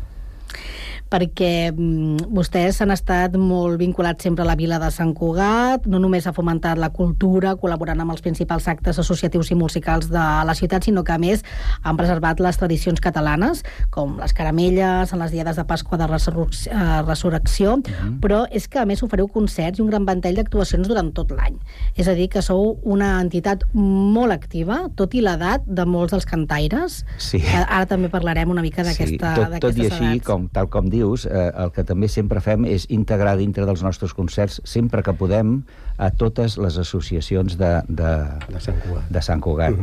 [1.12, 6.00] perquè mm, vostès han estat molt vinculats sempre a la vila de Sant Cugat, no
[6.02, 10.56] només ha fomentat la cultura, col·laborant amb els principals actes associatius i musicals de la
[10.58, 11.44] ciutat, sinó que a més
[11.82, 13.62] han preservat les tradicions catalanes,
[13.94, 17.78] com les caramelles, en les diades de Pasqua de eh, Resurrecció,
[18.22, 21.58] però és que a més oferiu concerts i un gran ventall d'actuacions durant tot l'any.
[21.96, 26.26] És a dir, que sou una entitat molt activa, tot i l'edat de molts dels
[26.28, 27.02] cantaires.
[27.22, 27.42] Sí.
[27.54, 30.26] Ara també parlarem una mica d'aquesta tot, tot i així, edats.
[30.26, 34.14] com, tal com dius, eh, el que també sempre fem és integrar dintre dels nostres
[34.16, 35.60] concerts, sempre que podem,
[35.96, 38.10] a totes les associacions de, de,
[38.52, 39.06] de Sant Cugat.
[39.12, 39.78] De Sant Cugat.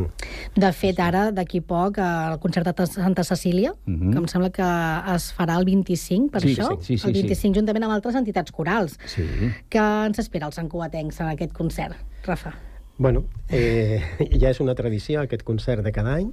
[0.58, 4.12] De fet, ara, d'aquí poc, el concert de Santa Cecília, Mhm.
[4.14, 4.68] que em sembla que
[5.16, 6.78] es farà el 25, per Sí, això?
[6.82, 7.22] sí, sí, el sí.
[7.24, 9.00] 25, juntament amb altres entitats corals.
[9.06, 9.24] Sí.
[9.70, 11.96] Què ens espera els santcugatencs en aquest concert,
[12.26, 12.54] Rafa?
[12.98, 14.02] Bueno, eh,
[14.42, 16.30] ja és una tradició aquest concert de cada any.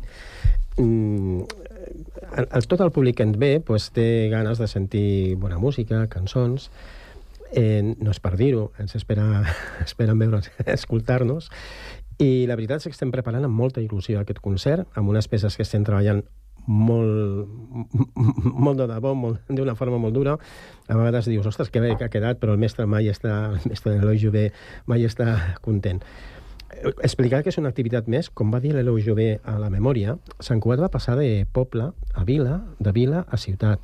[0.76, 1.43] Mm,
[1.91, 6.70] el, tot el públic que ens ve pues, té ganes de sentir bona música, cançons,
[7.53, 9.45] eh, no és per dir-ho, ens espera,
[9.86, 11.51] esperen veure'ns, escoltar-nos,
[12.20, 15.57] i la veritat és que estem preparant amb molta il·lusió aquest concert, amb unes peces
[15.57, 16.20] que estem treballant
[16.66, 17.49] molt,
[18.66, 19.14] molt de debò,
[19.49, 20.36] d'una forma molt dura.
[20.86, 23.64] A vegades dius, ostres, que bé que ha quedat, però el mestre mai està, el
[23.72, 24.45] mestre de l'Eloi Jové
[24.91, 26.03] mai està content.
[27.03, 30.61] Explicar que és una activitat més, com va dir l'Eloi Jové a la memòria, Sant
[30.62, 33.83] Cugat va passar de poble a vila, de vila a ciutat.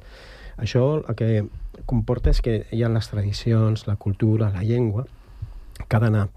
[0.57, 1.31] Això el que
[1.85, 5.05] comporta és que hi ha les tradicions, la cultura, la llengua,
[5.77, 6.29] que ha d'anar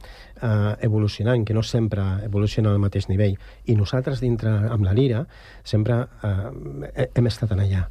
[0.42, 3.38] eh, evolucionant, que no sempre evoluciona al mateix nivell.
[3.72, 5.24] I nosaltres, dintre, amb la lira,
[5.64, 7.86] sempre eh, hem estat en allà.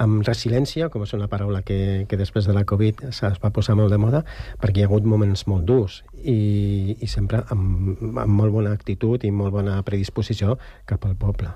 [0.00, 3.76] Amb resiliència, com és una paraula que, que després de la Covid es va posar
[3.76, 4.22] molt de moda,
[4.62, 9.24] perquè hi ha hagut moments molt durs i, i sempre amb, amb molt bona actitud
[9.26, 10.56] i molt bona predisposició
[10.88, 11.50] cap al poble.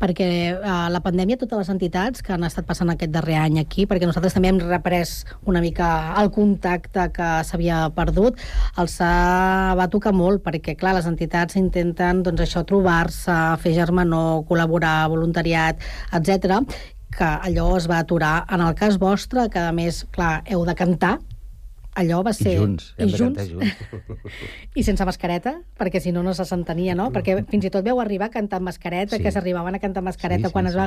[0.00, 0.58] Perquè eh,
[0.90, 4.34] la pandèmia, totes les entitats que han estat passant aquest darrer any aquí, perquè nosaltres
[4.34, 8.42] també hem reprès una mica el contacte que s'havia perdut,
[8.80, 9.14] els ha,
[9.78, 15.82] va tocar molt, perquè, clar, les entitats intenten, doncs, això, trobar-se, fer germanor, col·laborar, voluntariat,
[16.18, 18.44] etc que allò es va aturar.
[18.52, 21.18] En el cas vostre, que a més, clar, heu de cantar,
[21.98, 22.52] allò va ser...
[22.54, 24.28] I junts, I junts, junts.
[24.78, 27.08] i sense mascareta, perquè si no, no se s'entenia, no?
[27.14, 29.22] Perquè fins i tot veu arribar a cantar mascareta, Sí.
[29.24, 30.78] que s'arribaven a cantar mascareta Sí, sí, quan es sí.
[30.78, 30.86] va...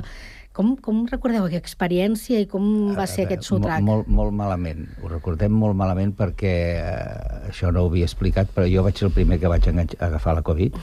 [0.56, 3.84] Com, com recordeu aquella experiència i com va ser aquest sotrac?
[3.84, 4.88] Molt, molt, molt malament.
[5.04, 9.10] Ho recordem molt malament perquè eh, això no ho havia explicat, però jo vaig ser
[9.10, 9.68] el primer que vaig
[10.00, 10.76] agafar la Covid.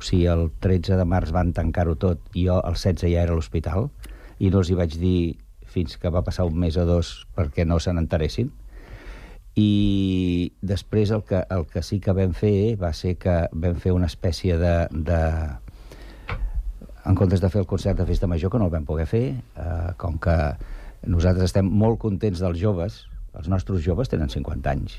[0.00, 3.32] O sigui, el 13 de març van tancar-ho tot i jo el 16 ja era
[3.32, 3.90] a l'hospital
[4.40, 5.20] i no els hi vaig dir
[5.70, 8.50] fins que va passar un mes o dos perquè no se n'enteressin.
[9.60, 13.92] i després el que, el que sí que vam fer va ser que vam fer
[13.92, 15.18] una espècie de, de
[17.04, 19.24] en comptes de fer el concert de festa major, que no el vam poder fer,
[19.34, 20.36] eh, com que
[21.08, 23.02] nosaltres estem molt contents dels joves,
[23.34, 24.96] els nostres joves tenen 50 anys,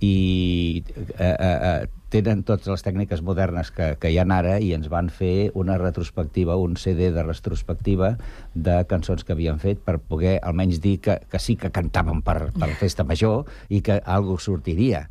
[0.00, 0.84] i
[1.18, 4.90] eh, eh, eh, tenen totes les tècniques modernes que, que hi ha ara i ens
[4.92, 8.16] van fer una retrospectiva, un CD de retrospectiva
[8.54, 12.52] de cançons que havien fet per poder almenys dir que, que sí que cantaven per,
[12.52, 15.06] per festa major i que algú sortiria.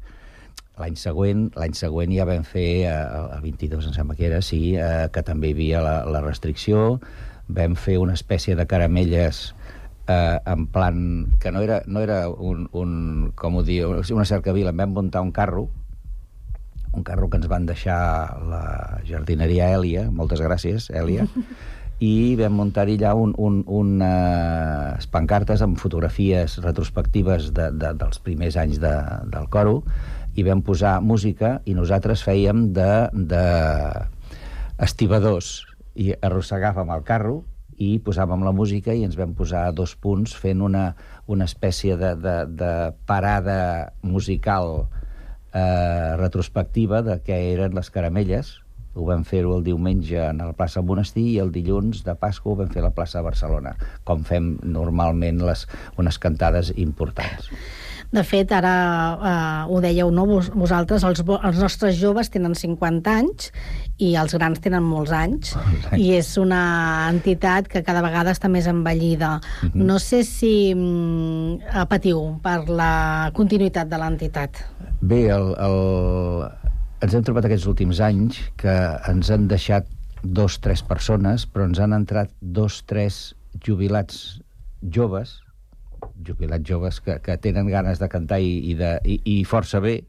[0.82, 2.94] L'any següent, l'any següent ja vam fer, eh,
[3.36, 7.00] el 22 em sembla que era, sí, eh, que també hi havia la, la restricció,
[7.50, 9.52] vam fer una espècie de caramelles
[10.08, 12.96] eh, en plan, que no era, no era un, un,
[13.36, 15.68] com ho diu, una cercavila, vam muntar un carro,
[16.94, 18.00] un carro que ens van deixar
[18.50, 18.64] la
[19.08, 21.28] jardineria Èlia, moltes gràcies, Èlia,
[22.02, 28.58] i vam muntar-hi allà un, un, unes pancartes amb fotografies retrospectives de, de, dels primers
[28.58, 28.96] anys de,
[29.32, 29.82] del coro,
[30.36, 33.46] i vam posar música i nosaltres fèiem de, de
[34.82, 35.62] estibadors.
[36.00, 37.42] I arrossegàvem el carro
[37.82, 40.92] i posàvem la música i ens vam posar a dos punts fent una,
[41.28, 42.74] una espècie de, de, de
[43.10, 44.86] parada musical
[45.54, 48.58] eh, retrospectiva de què eren les caramelles.
[48.94, 52.58] Ho vam fer-ho el diumenge a la plaça Monestir i el dilluns de Pasqua ho
[52.60, 55.64] vam fer a la plaça Barcelona, com fem normalment les,
[56.02, 57.48] unes cantades importants.
[58.12, 58.74] De fet, ara
[59.16, 60.26] eh, ho dèieu, no?
[60.28, 63.54] Vos, vosaltres, els, els nostres joves tenen 50 anys
[64.02, 65.54] i els grans tenen molts anys
[65.98, 66.62] i és una
[67.12, 69.38] entitat que cada vegada està més envellida.
[69.70, 69.86] Mhm.
[69.88, 74.64] No sé si mm, patiu per la continuïtat de l'entitat.
[75.02, 75.80] Bé, el, el...
[77.02, 78.76] ens hem trobat aquests últims anys que
[79.10, 79.88] ens han deixat
[80.22, 83.34] dos, tres persones, però ens han entrat dos, tres
[83.66, 84.42] jubilats
[84.82, 85.40] joves,
[86.26, 90.00] jubilats joves que, que tenen ganes de cantar i, i, de, i, i força bé,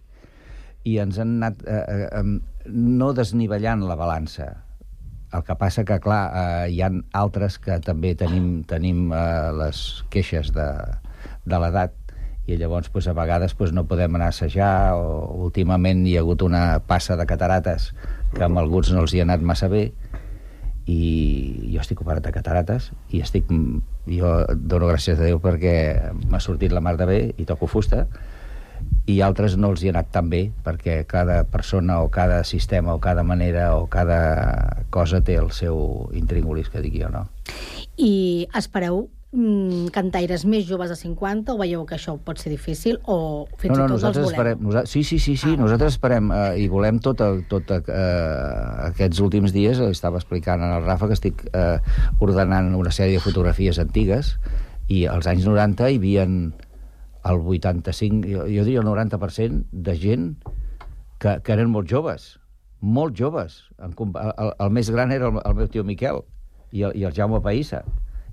[0.84, 2.22] i ens han anat eh, eh,
[2.66, 4.50] no desnivellant la balança.
[5.32, 10.04] El que passa que, clar, eh, hi han altres que també tenim, tenim eh, les
[10.12, 10.68] queixes de,
[11.48, 11.96] de l'edat
[12.46, 16.24] i llavors pues, a vegades pues, no podem anar a assajar o últimament hi ha
[16.24, 17.92] hagut una passa de catarates
[18.34, 19.92] que amb alguns no els hi ha anat massa bé
[20.90, 23.46] i jo estic operat de catarates i estic,
[24.10, 25.74] jo dono gràcies a Déu perquè
[26.26, 28.08] m'ha sortit la mar de bé i toco fusta
[29.07, 32.95] i altres no els hi ha anat tan bé perquè cada persona o cada sistema
[32.95, 37.26] o cada manera o cada cosa té el seu intríngulis que dic jo, no?
[37.99, 43.01] I espereu mm, cantaires més joves de 50 o veieu que això pot ser difícil
[43.03, 44.36] o fins no, no, i tot els nosaltres voleu?
[44.36, 45.61] esperem, nosa sí, sí, sí, sí, ah.
[45.64, 47.84] nosaltres esperem eh, i volem tot, el, tot eh,
[48.88, 51.78] aquests últims dies, eh, estava explicant al Rafa que estic eh,
[52.22, 54.36] ordenant una sèrie de fotografies antigues
[54.93, 56.28] i als anys 90 hi havia
[57.24, 60.28] el 85, jo, jo diria el 90% de gent
[61.22, 62.36] que, que eren molt joves,
[62.82, 63.62] molt joves.
[63.78, 66.24] En, el, el, el més gran era el, el meu tio Miquel
[66.72, 67.84] i el, i el Jaume Païssa.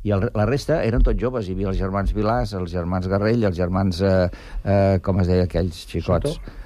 [0.07, 1.47] I el, la resta eren tots joves.
[1.47, 4.29] Hi havia els germans Vilàs, els germans Garrell, els germans, eh,
[4.63, 6.39] eh, com es deia, aquells xicots.
[6.39, 6.57] Soto.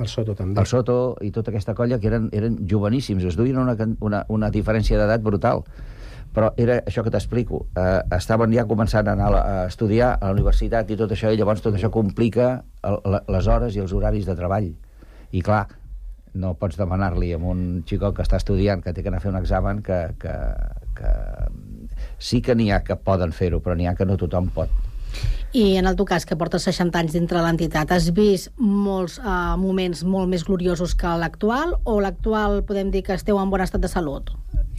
[0.00, 0.58] El Soto també.
[0.60, 4.50] El Soto i tota aquesta colla que eren, eren joveníssims, es duien una, una, una
[4.54, 5.64] diferència d'edat brutal.
[6.34, 7.64] Però era això que t'explico.
[7.74, 11.40] Eh, estaven ja començant a anar a, estudiar a la universitat i tot això, i
[11.40, 12.52] llavors tot això complica
[12.86, 14.70] el, les hores i els horaris de treball.
[15.30, 15.64] I clar,
[16.34, 19.32] no pots demanar-li a un xicot que està estudiant, que té que anar a fer
[19.32, 20.36] un examen, que, que,
[20.98, 21.10] que
[22.18, 24.70] sí que n'hi ha que poden fer-ho, però n'hi ha que no tothom pot.
[25.50, 29.56] I en el teu cas, que portes 60 anys dintre l'entitat, has vist molts uh,
[29.58, 33.82] moments molt més gloriosos que l'actual o l'actual podem dir que esteu en bon estat
[33.82, 34.30] de salut?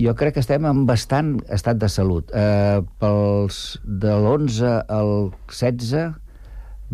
[0.01, 2.31] Jo crec que estem en bastant estat de salut.
[2.33, 5.11] Eh, pels de l'11 al
[5.51, 6.15] 16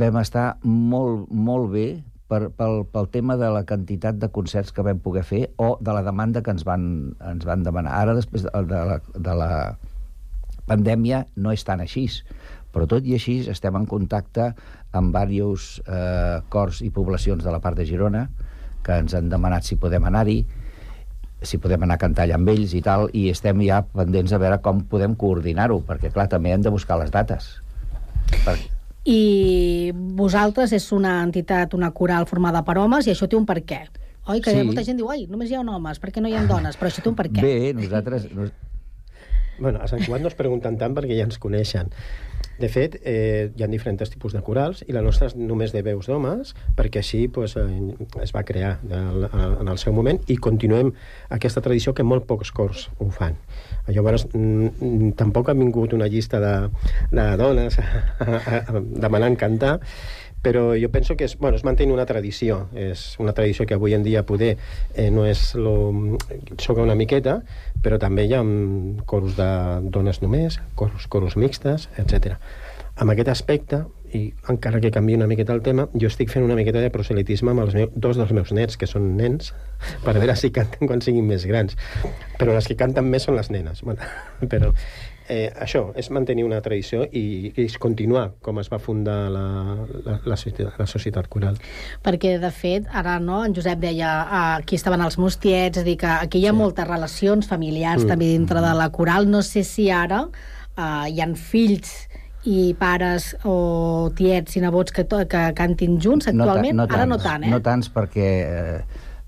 [0.01, 1.86] vam estar molt, molt bé
[2.28, 5.95] per, pel, pel tema de la quantitat de concerts que vam poder fer o de
[5.95, 6.84] la demanda que ens van,
[7.32, 7.95] ens van demanar.
[8.01, 9.51] Ara, després de, de, la, de la
[10.68, 12.10] pandèmia, no és tan així.
[12.76, 14.51] Però tot i així estem en contacte
[14.91, 18.28] amb diversos eh, cors i poblacions de la part de Girona
[18.84, 20.41] que ens han demanat si podem anar-hi,
[21.41, 24.39] si podem anar a cantar allà amb ells i tal, i estem ja pendents a
[24.41, 27.51] veure com podem coordinar-ho, perquè, clar, també hem de buscar les dates.
[28.45, 28.57] Per...
[29.07, 33.61] I vosaltres és una entitat, una coral formada per homes i això té un per
[33.63, 33.85] què.
[34.27, 34.41] Oi?
[34.43, 34.63] Que Sí.
[34.67, 36.75] molta gent diu, ai, només hi ha homes, per què no hi ha dones?
[36.75, 37.41] Però això té un per què.
[37.41, 38.27] Bé, nosaltres...
[38.35, 38.51] Nos...
[39.59, 41.88] Bueno, a Sant Cugat no es pregunten tant perquè ja ens coneixen.
[42.58, 45.84] De fet, eh, hi ha diferents tipus de corals i la nostra és només de
[45.86, 47.66] veus d'homes perquè així pues, eh,
[48.24, 50.93] es va crear en, en el seu moment i continuem
[51.38, 53.38] aquesta tradició que molt pocs cors ho fan.
[53.88, 56.55] Llavors, mm, tampoc ha vingut una llista de,
[57.12, 57.78] de dones
[59.05, 59.78] demanant cantar,
[60.41, 63.95] però jo penso que és, bueno, es manté una tradició, és una tradició que avui
[63.97, 64.55] en dia poder
[64.95, 66.18] eh, no és lo...
[66.62, 67.41] xoca una miqueta,
[67.88, 69.47] però també hi ha mm, coros de
[69.95, 72.35] dones només, coros, coros mixtes, etc.
[72.99, 76.57] Amb aquest aspecte, i encara que canvi una miqueta el tema, jo estic fent una
[76.59, 79.53] miqueta de proselitisme amb els meus, dos dels meus nets, que són nens,
[80.03, 81.79] per veure si canten quan siguin més grans.
[82.35, 83.83] Però les que canten més són les nenes.
[83.88, 84.03] Bueno,
[84.51, 84.73] però
[85.30, 89.43] eh, això, és mantenir una tradició i, i continuar com es va fundar la,
[90.05, 91.57] la, la, societat, la societat coral.
[92.03, 95.86] Perquè, de fet, ara no, en Josep deia eh, aquí estaven els mostiets, és a
[95.88, 96.57] dir, que aquí hi ha sí.
[96.61, 98.07] moltes relacions familiars Mm.
[98.13, 99.28] també dintre de la coral.
[99.30, 100.25] No sé si ara
[100.78, 102.07] eh, hi han fills
[102.47, 106.78] i pares o tiets i nebots que, to- que cantin junts actualment.
[106.88, 107.49] ta- ara no tant, eh?
[107.51, 108.80] No tants perquè eh,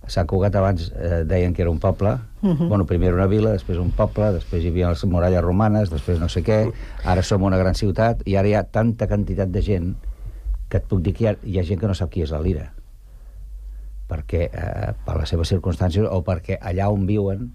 [0.09, 2.69] Sant Cugat abans eh, deien que era un poble, Mhm.
[2.69, 6.29] bueno, primer una vila, després un poble, després hi havia les muralles romanes, després no
[6.29, 6.71] sé què,
[7.03, 9.95] ara som una gran ciutat i ara hi ha tanta quantitat de gent
[10.69, 12.31] que et puc dir que hi ha, hi ha gent que no sap qui és
[12.31, 12.71] la Lira
[14.09, 17.51] perquè eh, per les seves circumstàncies o perquè allà on viuen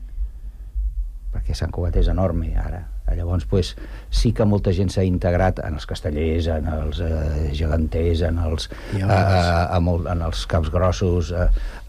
[1.35, 2.85] perquè Sant Cugat és enorme ara.
[3.15, 3.77] Llavors, pues,
[4.11, 8.67] sí que molta gent s'ha integrat en els castellers, en els eh, geganters, en els,
[8.73, 11.45] eh, eh, en, el, en els caps grossos, eh,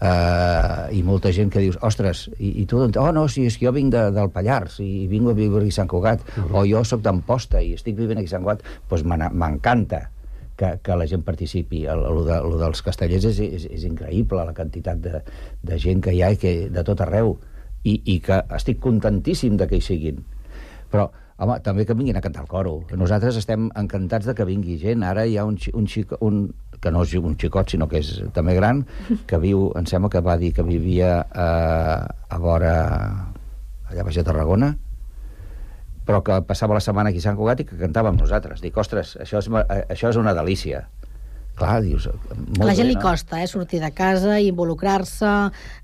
[0.06, 3.56] eh, i molta gent que dius, ostres, i, i tu, d'on- oh no, si és
[3.58, 6.84] que jo vinc de, del Pallars i vinc a viure a Sant Cugat, o jo
[6.86, 10.04] sóc d'Amposta i estic vivint aquí a Sant Cugat, doncs m'ana- m'encanta
[10.56, 11.84] que, que la gent participi.
[11.90, 15.24] El, el, de, el dels castellers és, és, és increïble, la quantitat de,
[15.62, 17.34] de gent que hi ha que, de tot arreu,
[17.86, 20.22] i, i que estic contentíssim de que hi siguin.
[20.92, 21.08] Però,
[21.42, 22.76] home, també que vinguin a cantar el coro.
[22.96, 25.04] Nosaltres estem encantats de que vingui gent.
[25.06, 26.46] Ara hi ha un, un, xic, un
[26.80, 28.84] que no és un xicot, sinó que és també gran,
[29.28, 32.74] que viu, em sembla que va dir que vivia eh, a vora,
[33.90, 34.74] allà baix a Tarragona,
[36.06, 38.62] però que passava la setmana aquí a Sant Cugat i que cantava amb nosaltres.
[38.62, 40.86] Dic, ostres, això és, eh, això és una delícia.
[41.56, 42.04] Clar, dius...
[42.36, 43.02] Molt A la gent bé, li no?
[43.06, 45.30] costa, eh, sortir de casa, involucrar-se,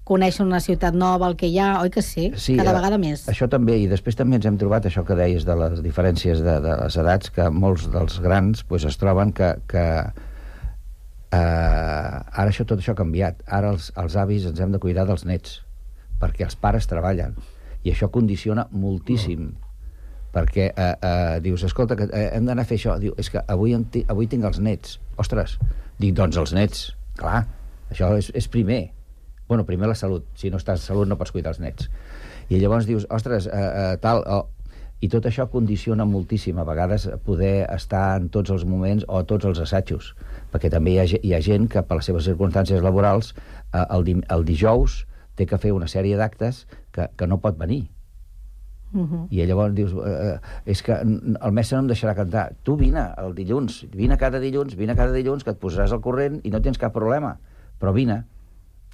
[0.08, 2.26] conèixer una ciutat nova, el que hi ha, oi que sí?
[2.34, 3.24] Cada eh, vegada més.
[3.32, 6.58] Això també, i després també ens hem trobat això que deies de les diferències de,
[6.60, 9.86] de les edats, que molts dels grans pues, es troben que, que
[11.32, 13.40] eh, ara això tot això ha canviat.
[13.48, 15.62] Ara els, els avis ens hem de cuidar dels nets,
[16.20, 17.38] perquè els pares treballen,
[17.80, 19.54] i això condiciona moltíssim.
[20.32, 22.96] Perquè eh, eh, dius, escolta, que eh, hem d'anar a fer això.
[23.00, 24.96] Diu, és que avui, avui tinc els nets.
[25.20, 25.58] Ostres,
[26.00, 26.86] dic, doncs els nets,
[27.20, 27.44] clar,
[27.92, 28.82] això és, és primer.
[29.48, 30.24] Bueno, primer la salut.
[30.38, 31.90] Si no estàs salut no pots cuidar els nets.
[32.48, 34.24] I llavors dius, ostres, eh, eh, tal...
[34.26, 34.48] Oh,
[35.02, 39.48] I tot això condiciona moltíssim, a vegades, poder estar en tots els moments o tots
[39.48, 40.12] els assajos,
[40.52, 43.32] perquè també hi ha, hi ha gent que, per les seves circumstàncies laborals,
[43.72, 45.00] eh, el, di el dijous
[45.34, 47.88] té que fer una sèrie d'actes que, que no pot venir.
[48.92, 49.26] Uh -huh.
[49.30, 52.52] I llavors dius, eh, és que el mestre no em deixarà cantar.
[52.62, 56.40] Tu vine el dilluns, vine cada dilluns, vine cada dilluns, que et posaràs al corrent
[56.44, 57.38] i no tens cap problema.
[57.80, 58.24] Però vine.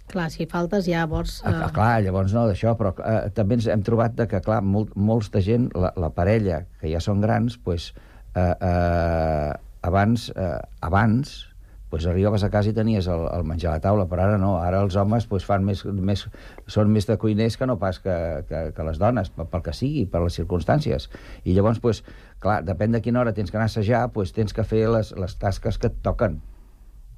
[0.08, 1.42] Clar, si faltes ja llavors...
[1.44, 4.62] Ah, clar, clar, llavors no d'això, però eh, també ens hem trobat de que, clar,
[4.62, 7.94] molt, molts de gent, la, la parella, que ja són grans, pues,
[8.34, 11.48] eh, eh, abans, eh, abans
[11.90, 14.56] pues arribaves a casa i tenies el, el menjar a la taula, però ara no,
[14.60, 16.26] ara els homes pues, fan més, més,
[16.68, 18.18] són més de cuiners que no pas que,
[18.48, 21.08] que, que les dones, pel, que sigui, per les circumstàncies.
[21.44, 22.04] I llavors, pues,
[22.44, 25.14] clar, depèn de quina hora tens que anar a assajar, pues, tens que fer les,
[25.16, 26.42] les tasques que et toquen.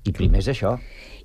[0.05, 0.79] I primer és això.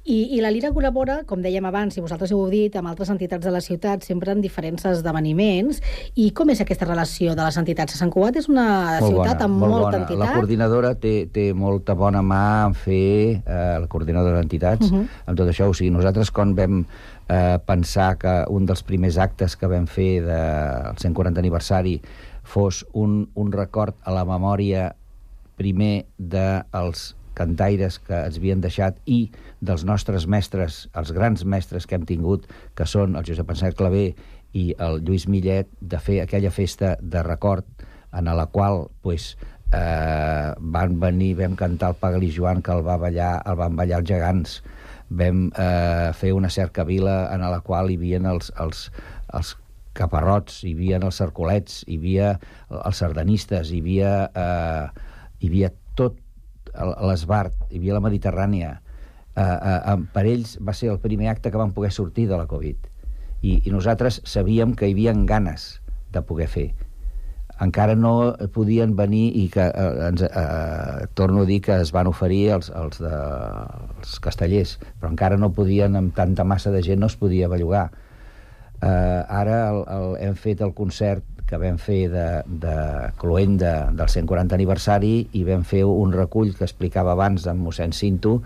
[0.05, 3.41] I, I la Lira col·labora, com dèiem abans, i vosaltres heu dit, amb altres entitats
[3.47, 5.79] de la ciutat, sempre en diferents esdeveniments.
[6.21, 7.95] I com és aquesta relació de les entitats?
[7.97, 10.03] Sant Cugat és una ciutat amb molt molta bona.
[10.03, 10.19] entitat.
[10.21, 15.07] La coordinadora té, té molta bona mà en fer, eh, la coordinadora d'entitats, Mhm.
[15.25, 15.69] amb tot això.
[15.69, 16.85] O sigui, nosaltres quan vam
[17.27, 21.99] eh, pensar que un dels primers actes que vam fer del 140 aniversari
[22.43, 24.95] fos un, un record a la memòria
[25.57, 29.29] primer dels cantaires que ens havien deixat i
[29.61, 34.07] dels nostres mestres, els grans mestres que hem tingut, que són el Josep Ansat Clavé
[34.55, 37.67] i el Lluís Millet, de fer aquella festa de record
[38.15, 39.35] en la qual pues,
[39.75, 43.99] eh, van venir, vam cantar el Pagali Joan, que el va ballar, el van ballar
[44.01, 44.55] els gegants,
[45.09, 48.89] vam eh, fer una cercavila en la qual hi havia els, els,
[49.33, 49.55] els
[49.95, 52.35] caparrots, hi havia els cercolets, hi havia
[52.81, 55.09] els sardanistes, hi havia, eh,
[55.41, 55.71] hi havia
[57.07, 58.79] l'esbart, hi havia la Mediterrània.
[59.35, 62.47] Eh, eh, per ells va ser el primer acte que van poder sortir de la
[62.47, 62.91] Covid.
[63.41, 65.75] I, i nosaltres sabíem que hi havia ganes
[66.15, 66.69] de poder fer
[67.61, 72.07] encara no podien venir i que eh, ens, eh, torno a dir que es van
[72.07, 73.13] oferir els, els, de,
[73.99, 77.89] els castellers, però encara no podien, amb tanta massa de gent no es podia bellugar.
[78.81, 82.75] Eh, ara el, el, hem fet el concert que vam fer de, de
[83.21, 88.39] Cloenda del 140 aniversari i vam fer un recull que explicava abans amb mossèn Cinto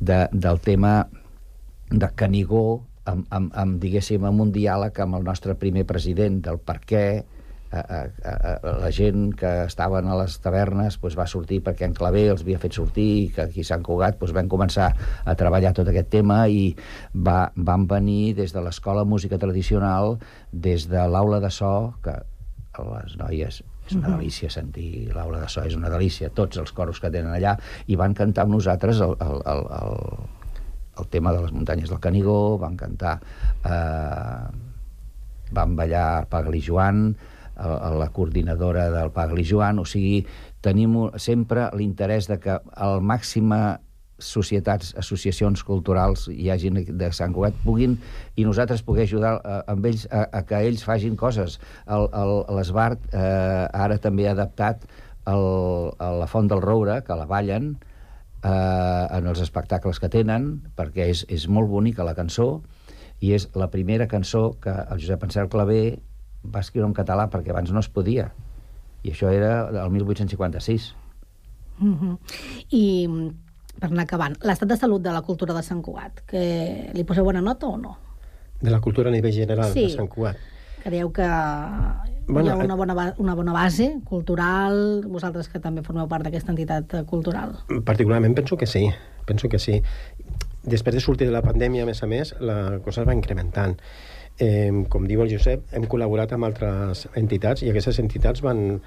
[0.00, 0.94] de, del tema
[1.90, 6.58] de Canigó amb, amb, amb, diguéssim, amb un diàleg amb el nostre primer president del
[6.62, 7.04] per què
[7.72, 11.96] a, a, a, la gent que estaven a les tavernes doncs, va sortir perquè en
[11.96, 14.90] Clavé els havia fet sortir i que aquí Sant Cugat doncs, vam començar
[15.24, 16.70] a treballar tot aquest tema i
[17.14, 20.18] va, van venir des de l'Escola Música Tradicional,
[20.52, 22.18] des de l'aula de so, que
[22.92, 27.00] les noies és una delícia sentir l'aula de so, és una delícia, tots els coros
[27.02, 27.56] que tenen allà,
[27.90, 29.96] i van cantar amb nosaltres el, el, el, el,
[31.02, 33.16] el tema de les muntanyes del Canigó, van cantar...
[33.64, 34.68] Eh,
[35.52, 37.10] van ballar Pagli Joan,
[37.56, 40.22] a la coordinadora del Pagli Joan, o sigui,
[40.64, 43.80] tenim sempre l'interès de que el màxima
[44.22, 47.96] societats, associacions culturals hi hagin de Sant Cugat puguin
[48.38, 51.58] i nosaltres poder ajudar a, amb ells a, a que ells fagin coses.
[51.88, 54.86] L'Esbart eh, ara també ha adaptat
[55.26, 55.48] el,
[55.98, 57.74] a la Font del Roure, que la ballen,
[58.42, 62.62] eh, en els espectacles que tenen, perquè és, és molt bonica la cançó,
[63.22, 65.82] i és la primera cançó que el Josep Ansel Clavé
[66.44, 68.32] va escriure en català perquè abans no es podia.
[69.02, 70.94] I això era el 1856.
[71.78, 72.18] Mm -hmm.
[72.70, 73.08] I
[73.80, 77.24] per anar acabant, l'estat de salut de la cultura de Sant Cugat, que li poseu
[77.24, 77.96] bona nota o no?
[78.60, 79.82] De la cultura a nivell general Sí.
[79.82, 80.36] de Sant Cugat.
[80.84, 81.22] Creieu que
[82.28, 86.06] Bueno, hi ha eh, una bona, ba- una bona base cultural, vosaltres que també formeu
[86.08, 87.56] part d'aquesta entitat eh, cultural?
[87.84, 88.90] Particularment penso que sí,
[89.26, 89.82] penso que sí.
[90.62, 93.76] Després de sortir de la pandèmia, a més a més, la cosa es va incrementant.
[94.38, 98.80] Eh, com diu el Josep, hem col·laborat amb altres entitats i aquestes entitats van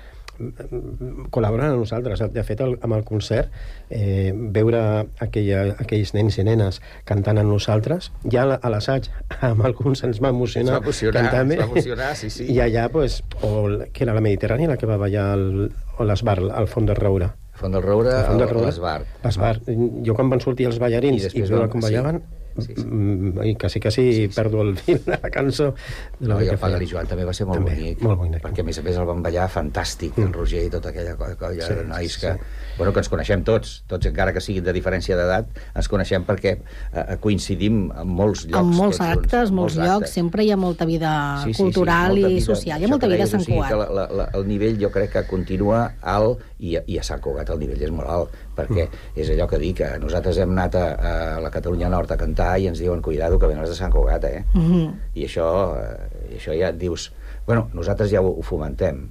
[1.31, 2.19] col·laboren amb nosaltres.
[2.33, 3.51] De fet, el, amb el concert,
[3.89, 4.81] eh, veure
[5.23, 9.07] aquella, aquells nens i nenes cantant amb nosaltres, ja a la- a l'assaig
[9.49, 12.49] amb alguns ens va emocionar, Ens va emocionar, cantant ens va emocionar, sí, sí.
[12.51, 16.39] I allà, pues, o, que era la Mediterrània la que va ballar el, o l'Esbar,
[16.51, 17.31] al Font del Roure.
[17.55, 18.65] Font del Roure, Font del Roure.
[18.67, 19.07] l'Esbart.
[19.23, 19.59] L'Esbar.
[20.03, 22.73] Jo quan van sortir els I ballarins i, després veure com ballaven, Sí, sí.
[22.85, 24.27] mm, i quasi, quasi sí, sí.
[24.35, 25.73] perdo el fil de la cançó.
[26.19, 26.85] De No, lo i el feien.
[26.89, 28.41] Joan també va ser molt També, bonic, molt bonic.
[28.43, 31.35] perquè a més a més el van ballar fantàstic, el Roger i tota aquella co-
[31.39, 32.35] colla Sí, de nois sí, que,
[32.77, 36.57] bueno, que ens coneixem tots, tots encara que siguin de diferència d'edat, ens coneixem perquè
[36.93, 38.59] eh, coincidim en molts llocs.
[38.59, 40.13] en molts tots junts, actes, en molts llocs, actes.
[40.13, 42.45] sempre hi ha molta vida Sí, sí, sí, cultural molta i vida.
[42.45, 42.81] social.
[42.81, 43.71] Hi ha molta vida a Sant o sigui, Cugat.
[43.71, 47.19] que la, la, la, el nivell jo crec que continua alt i, i a Sant
[47.21, 49.19] Cugat el nivell és molt alt, perquè Mm.
[49.21, 52.57] és allò que dic, que nosaltres hem anat a, a la Catalunya Nord a cantar
[52.59, 54.43] i ens diuen, cuidado, que venen de Sant Cugat, eh?
[54.53, 54.93] Mhm.
[55.15, 55.47] I això,
[55.77, 57.11] eh, i això ja et dius...
[57.45, 59.09] Bueno, nosaltres ja ho, ho fomentem.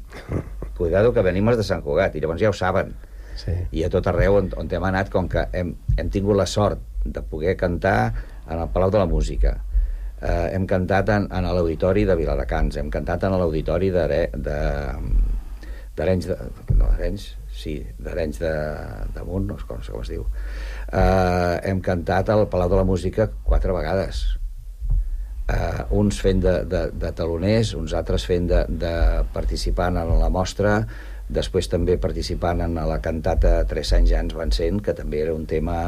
[0.76, 2.95] Cuidado que venim de Sant Cugat, i llavors ja ho saben.
[3.36, 3.53] Sí.
[3.72, 6.78] I a tot arreu on, on hem anat, com que hem, hem tingut la sort
[7.05, 8.12] de poder cantar
[8.49, 9.57] en el Palau de la Música,
[10.22, 14.59] eh, hem cantat en, en l'auditori de Viladecans, hem cantat en l'auditori d'Are- de
[15.97, 16.36] d'Arenys de,
[16.74, 18.53] no, d'Arenys, sí, d'Arenys de,
[19.14, 20.24] damunt, no sé com, com es diu.
[20.90, 24.24] Eh, hem cantat al Palau de la Música quatre vegades.
[25.45, 28.95] Eh, uns fent de, de, de taloners, uns altres fent de, de
[29.34, 30.78] participant en la mostra,
[31.28, 35.34] després també participant en la cantata Tres anys ja ens van sent, que també era
[35.36, 35.78] un tema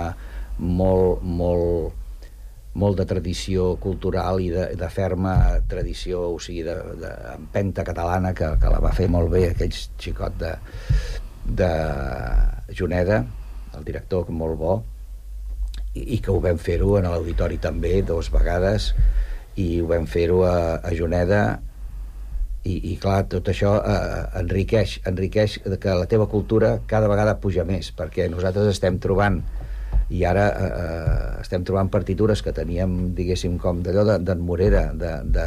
[0.59, 2.06] molt, molt,
[2.77, 5.37] molt de tradició cultural i de, de ferma
[5.69, 9.73] tradició, o sigui, de, de empenta catalana, que, que la va fer molt bé aquell
[9.75, 10.53] xicot de,
[11.63, 11.71] de
[12.77, 13.23] Juneda,
[13.77, 14.77] el director molt bo,
[15.97, 18.93] i, i que ho vam fer-ho en l'auditori també dues vegades
[19.57, 21.43] i ho vam fer-ho a, a Juneda
[22.67, 27.65] i, i clar, tot això eh, enriqueix, enriqueix que la teva cultura cada vegada puja
[27.65, 29.41] més, perquè nosaltres estem trobant
[30.11, 34.93] i ara eh, eh, estem trobant partitures que teníem, diguéssim, com d'allò de- d'en Morera,
[34.95, 35.47] de, de,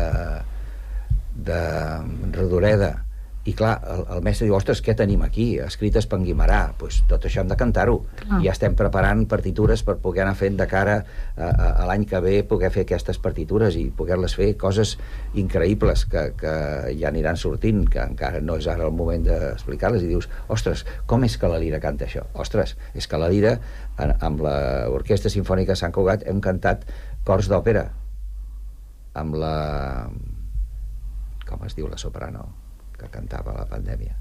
[1.49, 1.59] de
[2.35, 2.91] Redoreda,
[3.47, 5.45] i clar, el, el mestre diu, ostres, què tenim aquí?
[5.63, 6.73] Escrites per Guimarà.
[6.77, 8.01] Pues tot això hem de cantar-ho.
[8.19, 8.41] Clar.
[8.41, 12.03] I ja estem preparant partitures per poder anar fent de cara a, a, a l'any
[12.09, 14.97] que ve poder fer aquestes partitures i poder-les fer coses
[15.39, 16.53] increïbles que, que
[16.99, 21.23] ja aniran sortint, que encara no és ara el moment d'explicar-les, i dius, ostres, com
[21.23, 22.27] és que la Lira canta això?
[22.35, 23.55] Ostres, és que la Lira,
[23.97, 26.83] en, amb l'Orquestra Simfònica de Sant Cugat, hem cantat
[27.23, 27.87] cors d'òpera
[29.19, 29.53] amb la...
[31.49, 32.68] com es diu la soprano
[32.99, 34.15] que cantava la pandèmia?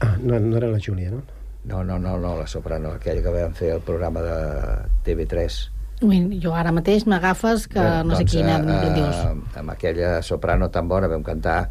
[0.00, 1.22] Ah, no, no era la Júlia, no?
[1.64, 4.36] No, no, no, no, la soprano, aquella que vam fer el programa de
[5.04, 5.58] TV3.
[6.06, 9.16] Ui, jo ara mateix m'agafes que no sé quina eh, em dius.
[9.26, 11.64] eh, amb aquella soprano tan bona vam cantar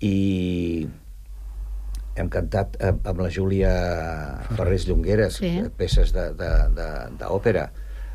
[0.00, 0.88] i
[2.16, 3.70] hem cantat eh, amb la Júlia
[4.56, 5.52] Ferrés Llongueres Sí.
[5.60, 7.70] eh, peces de- de- de- d'òpera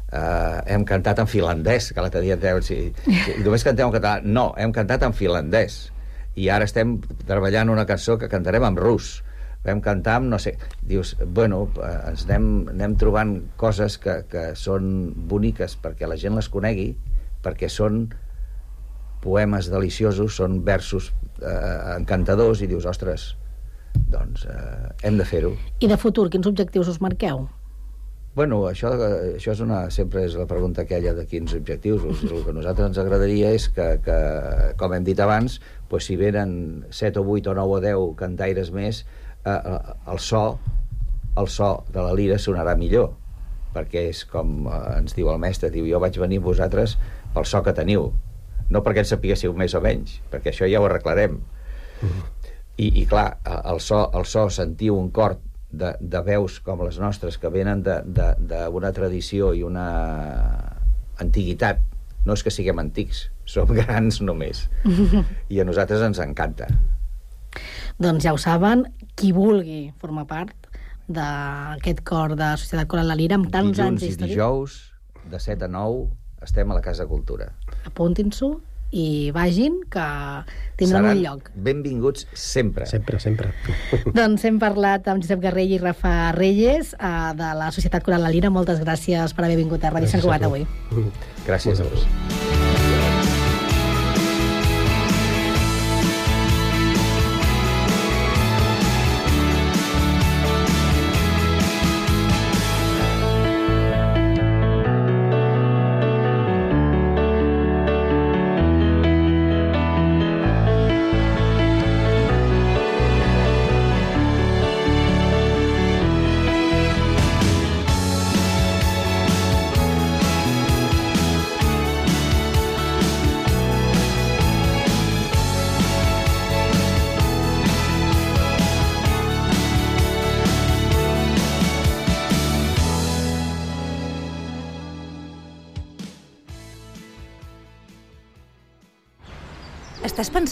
[0.07, 3.91] Uh, hem cantat en finlandès que l'altre dia em deuen, si, si, només cantem en
[3.91, 5.89] català no, hem cantat en finlandès
[6.37, 9.17] I ara estem treballant una cançó que cantarem en rus.
[9.65, 10.53] Vam cantar amb no sé...
[10.87, 16.37] Dius, bueno, eh, ens anem, anem trobant coses que, que són boniques perquè la gent
[16.37, 16.91] les conegui,
[17.43, 18.05] perquè són
[19.23, 21.11] poemes deliciosos, són versos
[21.41, 23.31] eh, encantadors i dius, ostres,
[24.13, 25.55] doncs eh, hem de fer-ho.
[25.81, 27.47] I de futur, quins objectius us marqueu?
[28.37, 28.91] Bueno, això,
[29.33, 32.03] això és una, sempre és la pregunta aquella de quins objectius.
[32.05, 34.17] El, el que a nosaltres ens agradaria és que, que
[34.77, 35.55] com hem dit abans,
[35.89, 36.51] pues, si venen
[36.93, 39.01] 7 o 8 o 9 o 10 cantaires més,
[39.47, 40.43] eh, eh, el so
[41.37, 43.11] el so de la lira sonarà millor
[43.75, 46.97] perquè és com eh, ens diu el mestre diu, jo vaig venir amb vosaltres
[47.35, 48.09] pel so que teniu
[48.73, 51.37] no perquè ens sapiguéssiu més o menys perquè això ja ho arreglarem
[52.77, 55.37] i, i clar, el so, el so sentiu un cor
[55.71, 59.87] de, de veus com les nostres que venen d'una tradició i una
[61.21, 61.81] antiguitat.
[62.27, 64.67] No és que siguem antics, som grans només.
[65.53, 66.69] I a nosaltres ens encanta.
[67.97, 68.85] Doncs ja ho saben,
[69.17, 70.67] qui vulgui formar part
[71.07, 74.79] d'aquest cor de Societat Coral La Lira amb tants anys dilluns i d'història, dijous
[75.31, 76.07] de 7 a 9
[76.43, 77.47] estem a la Casa Cultura.
[77.87, 78.51] Apuntin-s'ho
[78.91, 80.07] i vagin, que
[80.79, 81.51] tindran un lloc.
[81.55, 82.85] benvinguts sempre.
[82.85, 83.51] Sempre, sempre.
[84.17, 88.33] Doncs hem parlat amb Josep Garrell i Rafa Reyes eh, de la Societat Coral La
[88.33, 88.53] Lira.
[88.53, 90.67] Moltes gràcies per haver vingut a Ràdio Sant Cugat avui.
[91.47, 92.46] Gràcies a vos.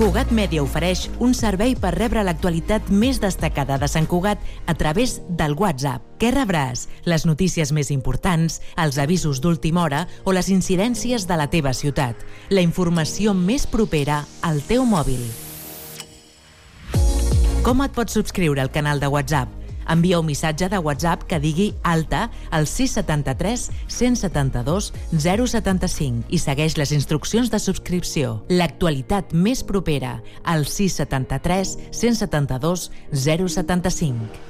[0.00, 5.18] Cugat Mèdia ofereix un servei per rebre l'actualitat més destacada de Sant Cugat a través
[5.36, 6.00] del WhatsApp.
[6.16, 6.86] Què rebràs?
[7.04, 12.16] Les notícies més importants, els avisos d'última hora o les incidències de la teva ciutat.
[12.48, 15.20] La informació més propera al teu mòbil.
[17.60, 19.59] Com et pots subscriure al canal de WhatsApp?
[19.90, 26.94] Envia un missatge de WhatsApp que digui alta al 673 172 075 i segueix les
[26.96, 28.36] instruccions de subscripció.
[28.48, 34.49] L'actualitat més propera al 673 172 075.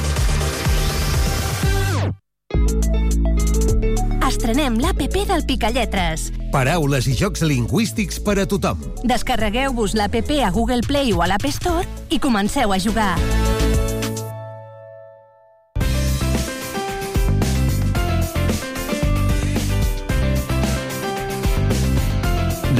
[4.41, 6.23] Estrenem l'APP del Picalletres.
[6.49, 8.81] Paraules i jocs lingüístics per a tothom.
[9.05, 13.13] Descarregueu-vos l'APP a Google Play o a l'App Store i comenceu a jugar.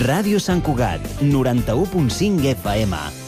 [0.01, 3.20] Ràdio Sant Cugat, 91.5 FM.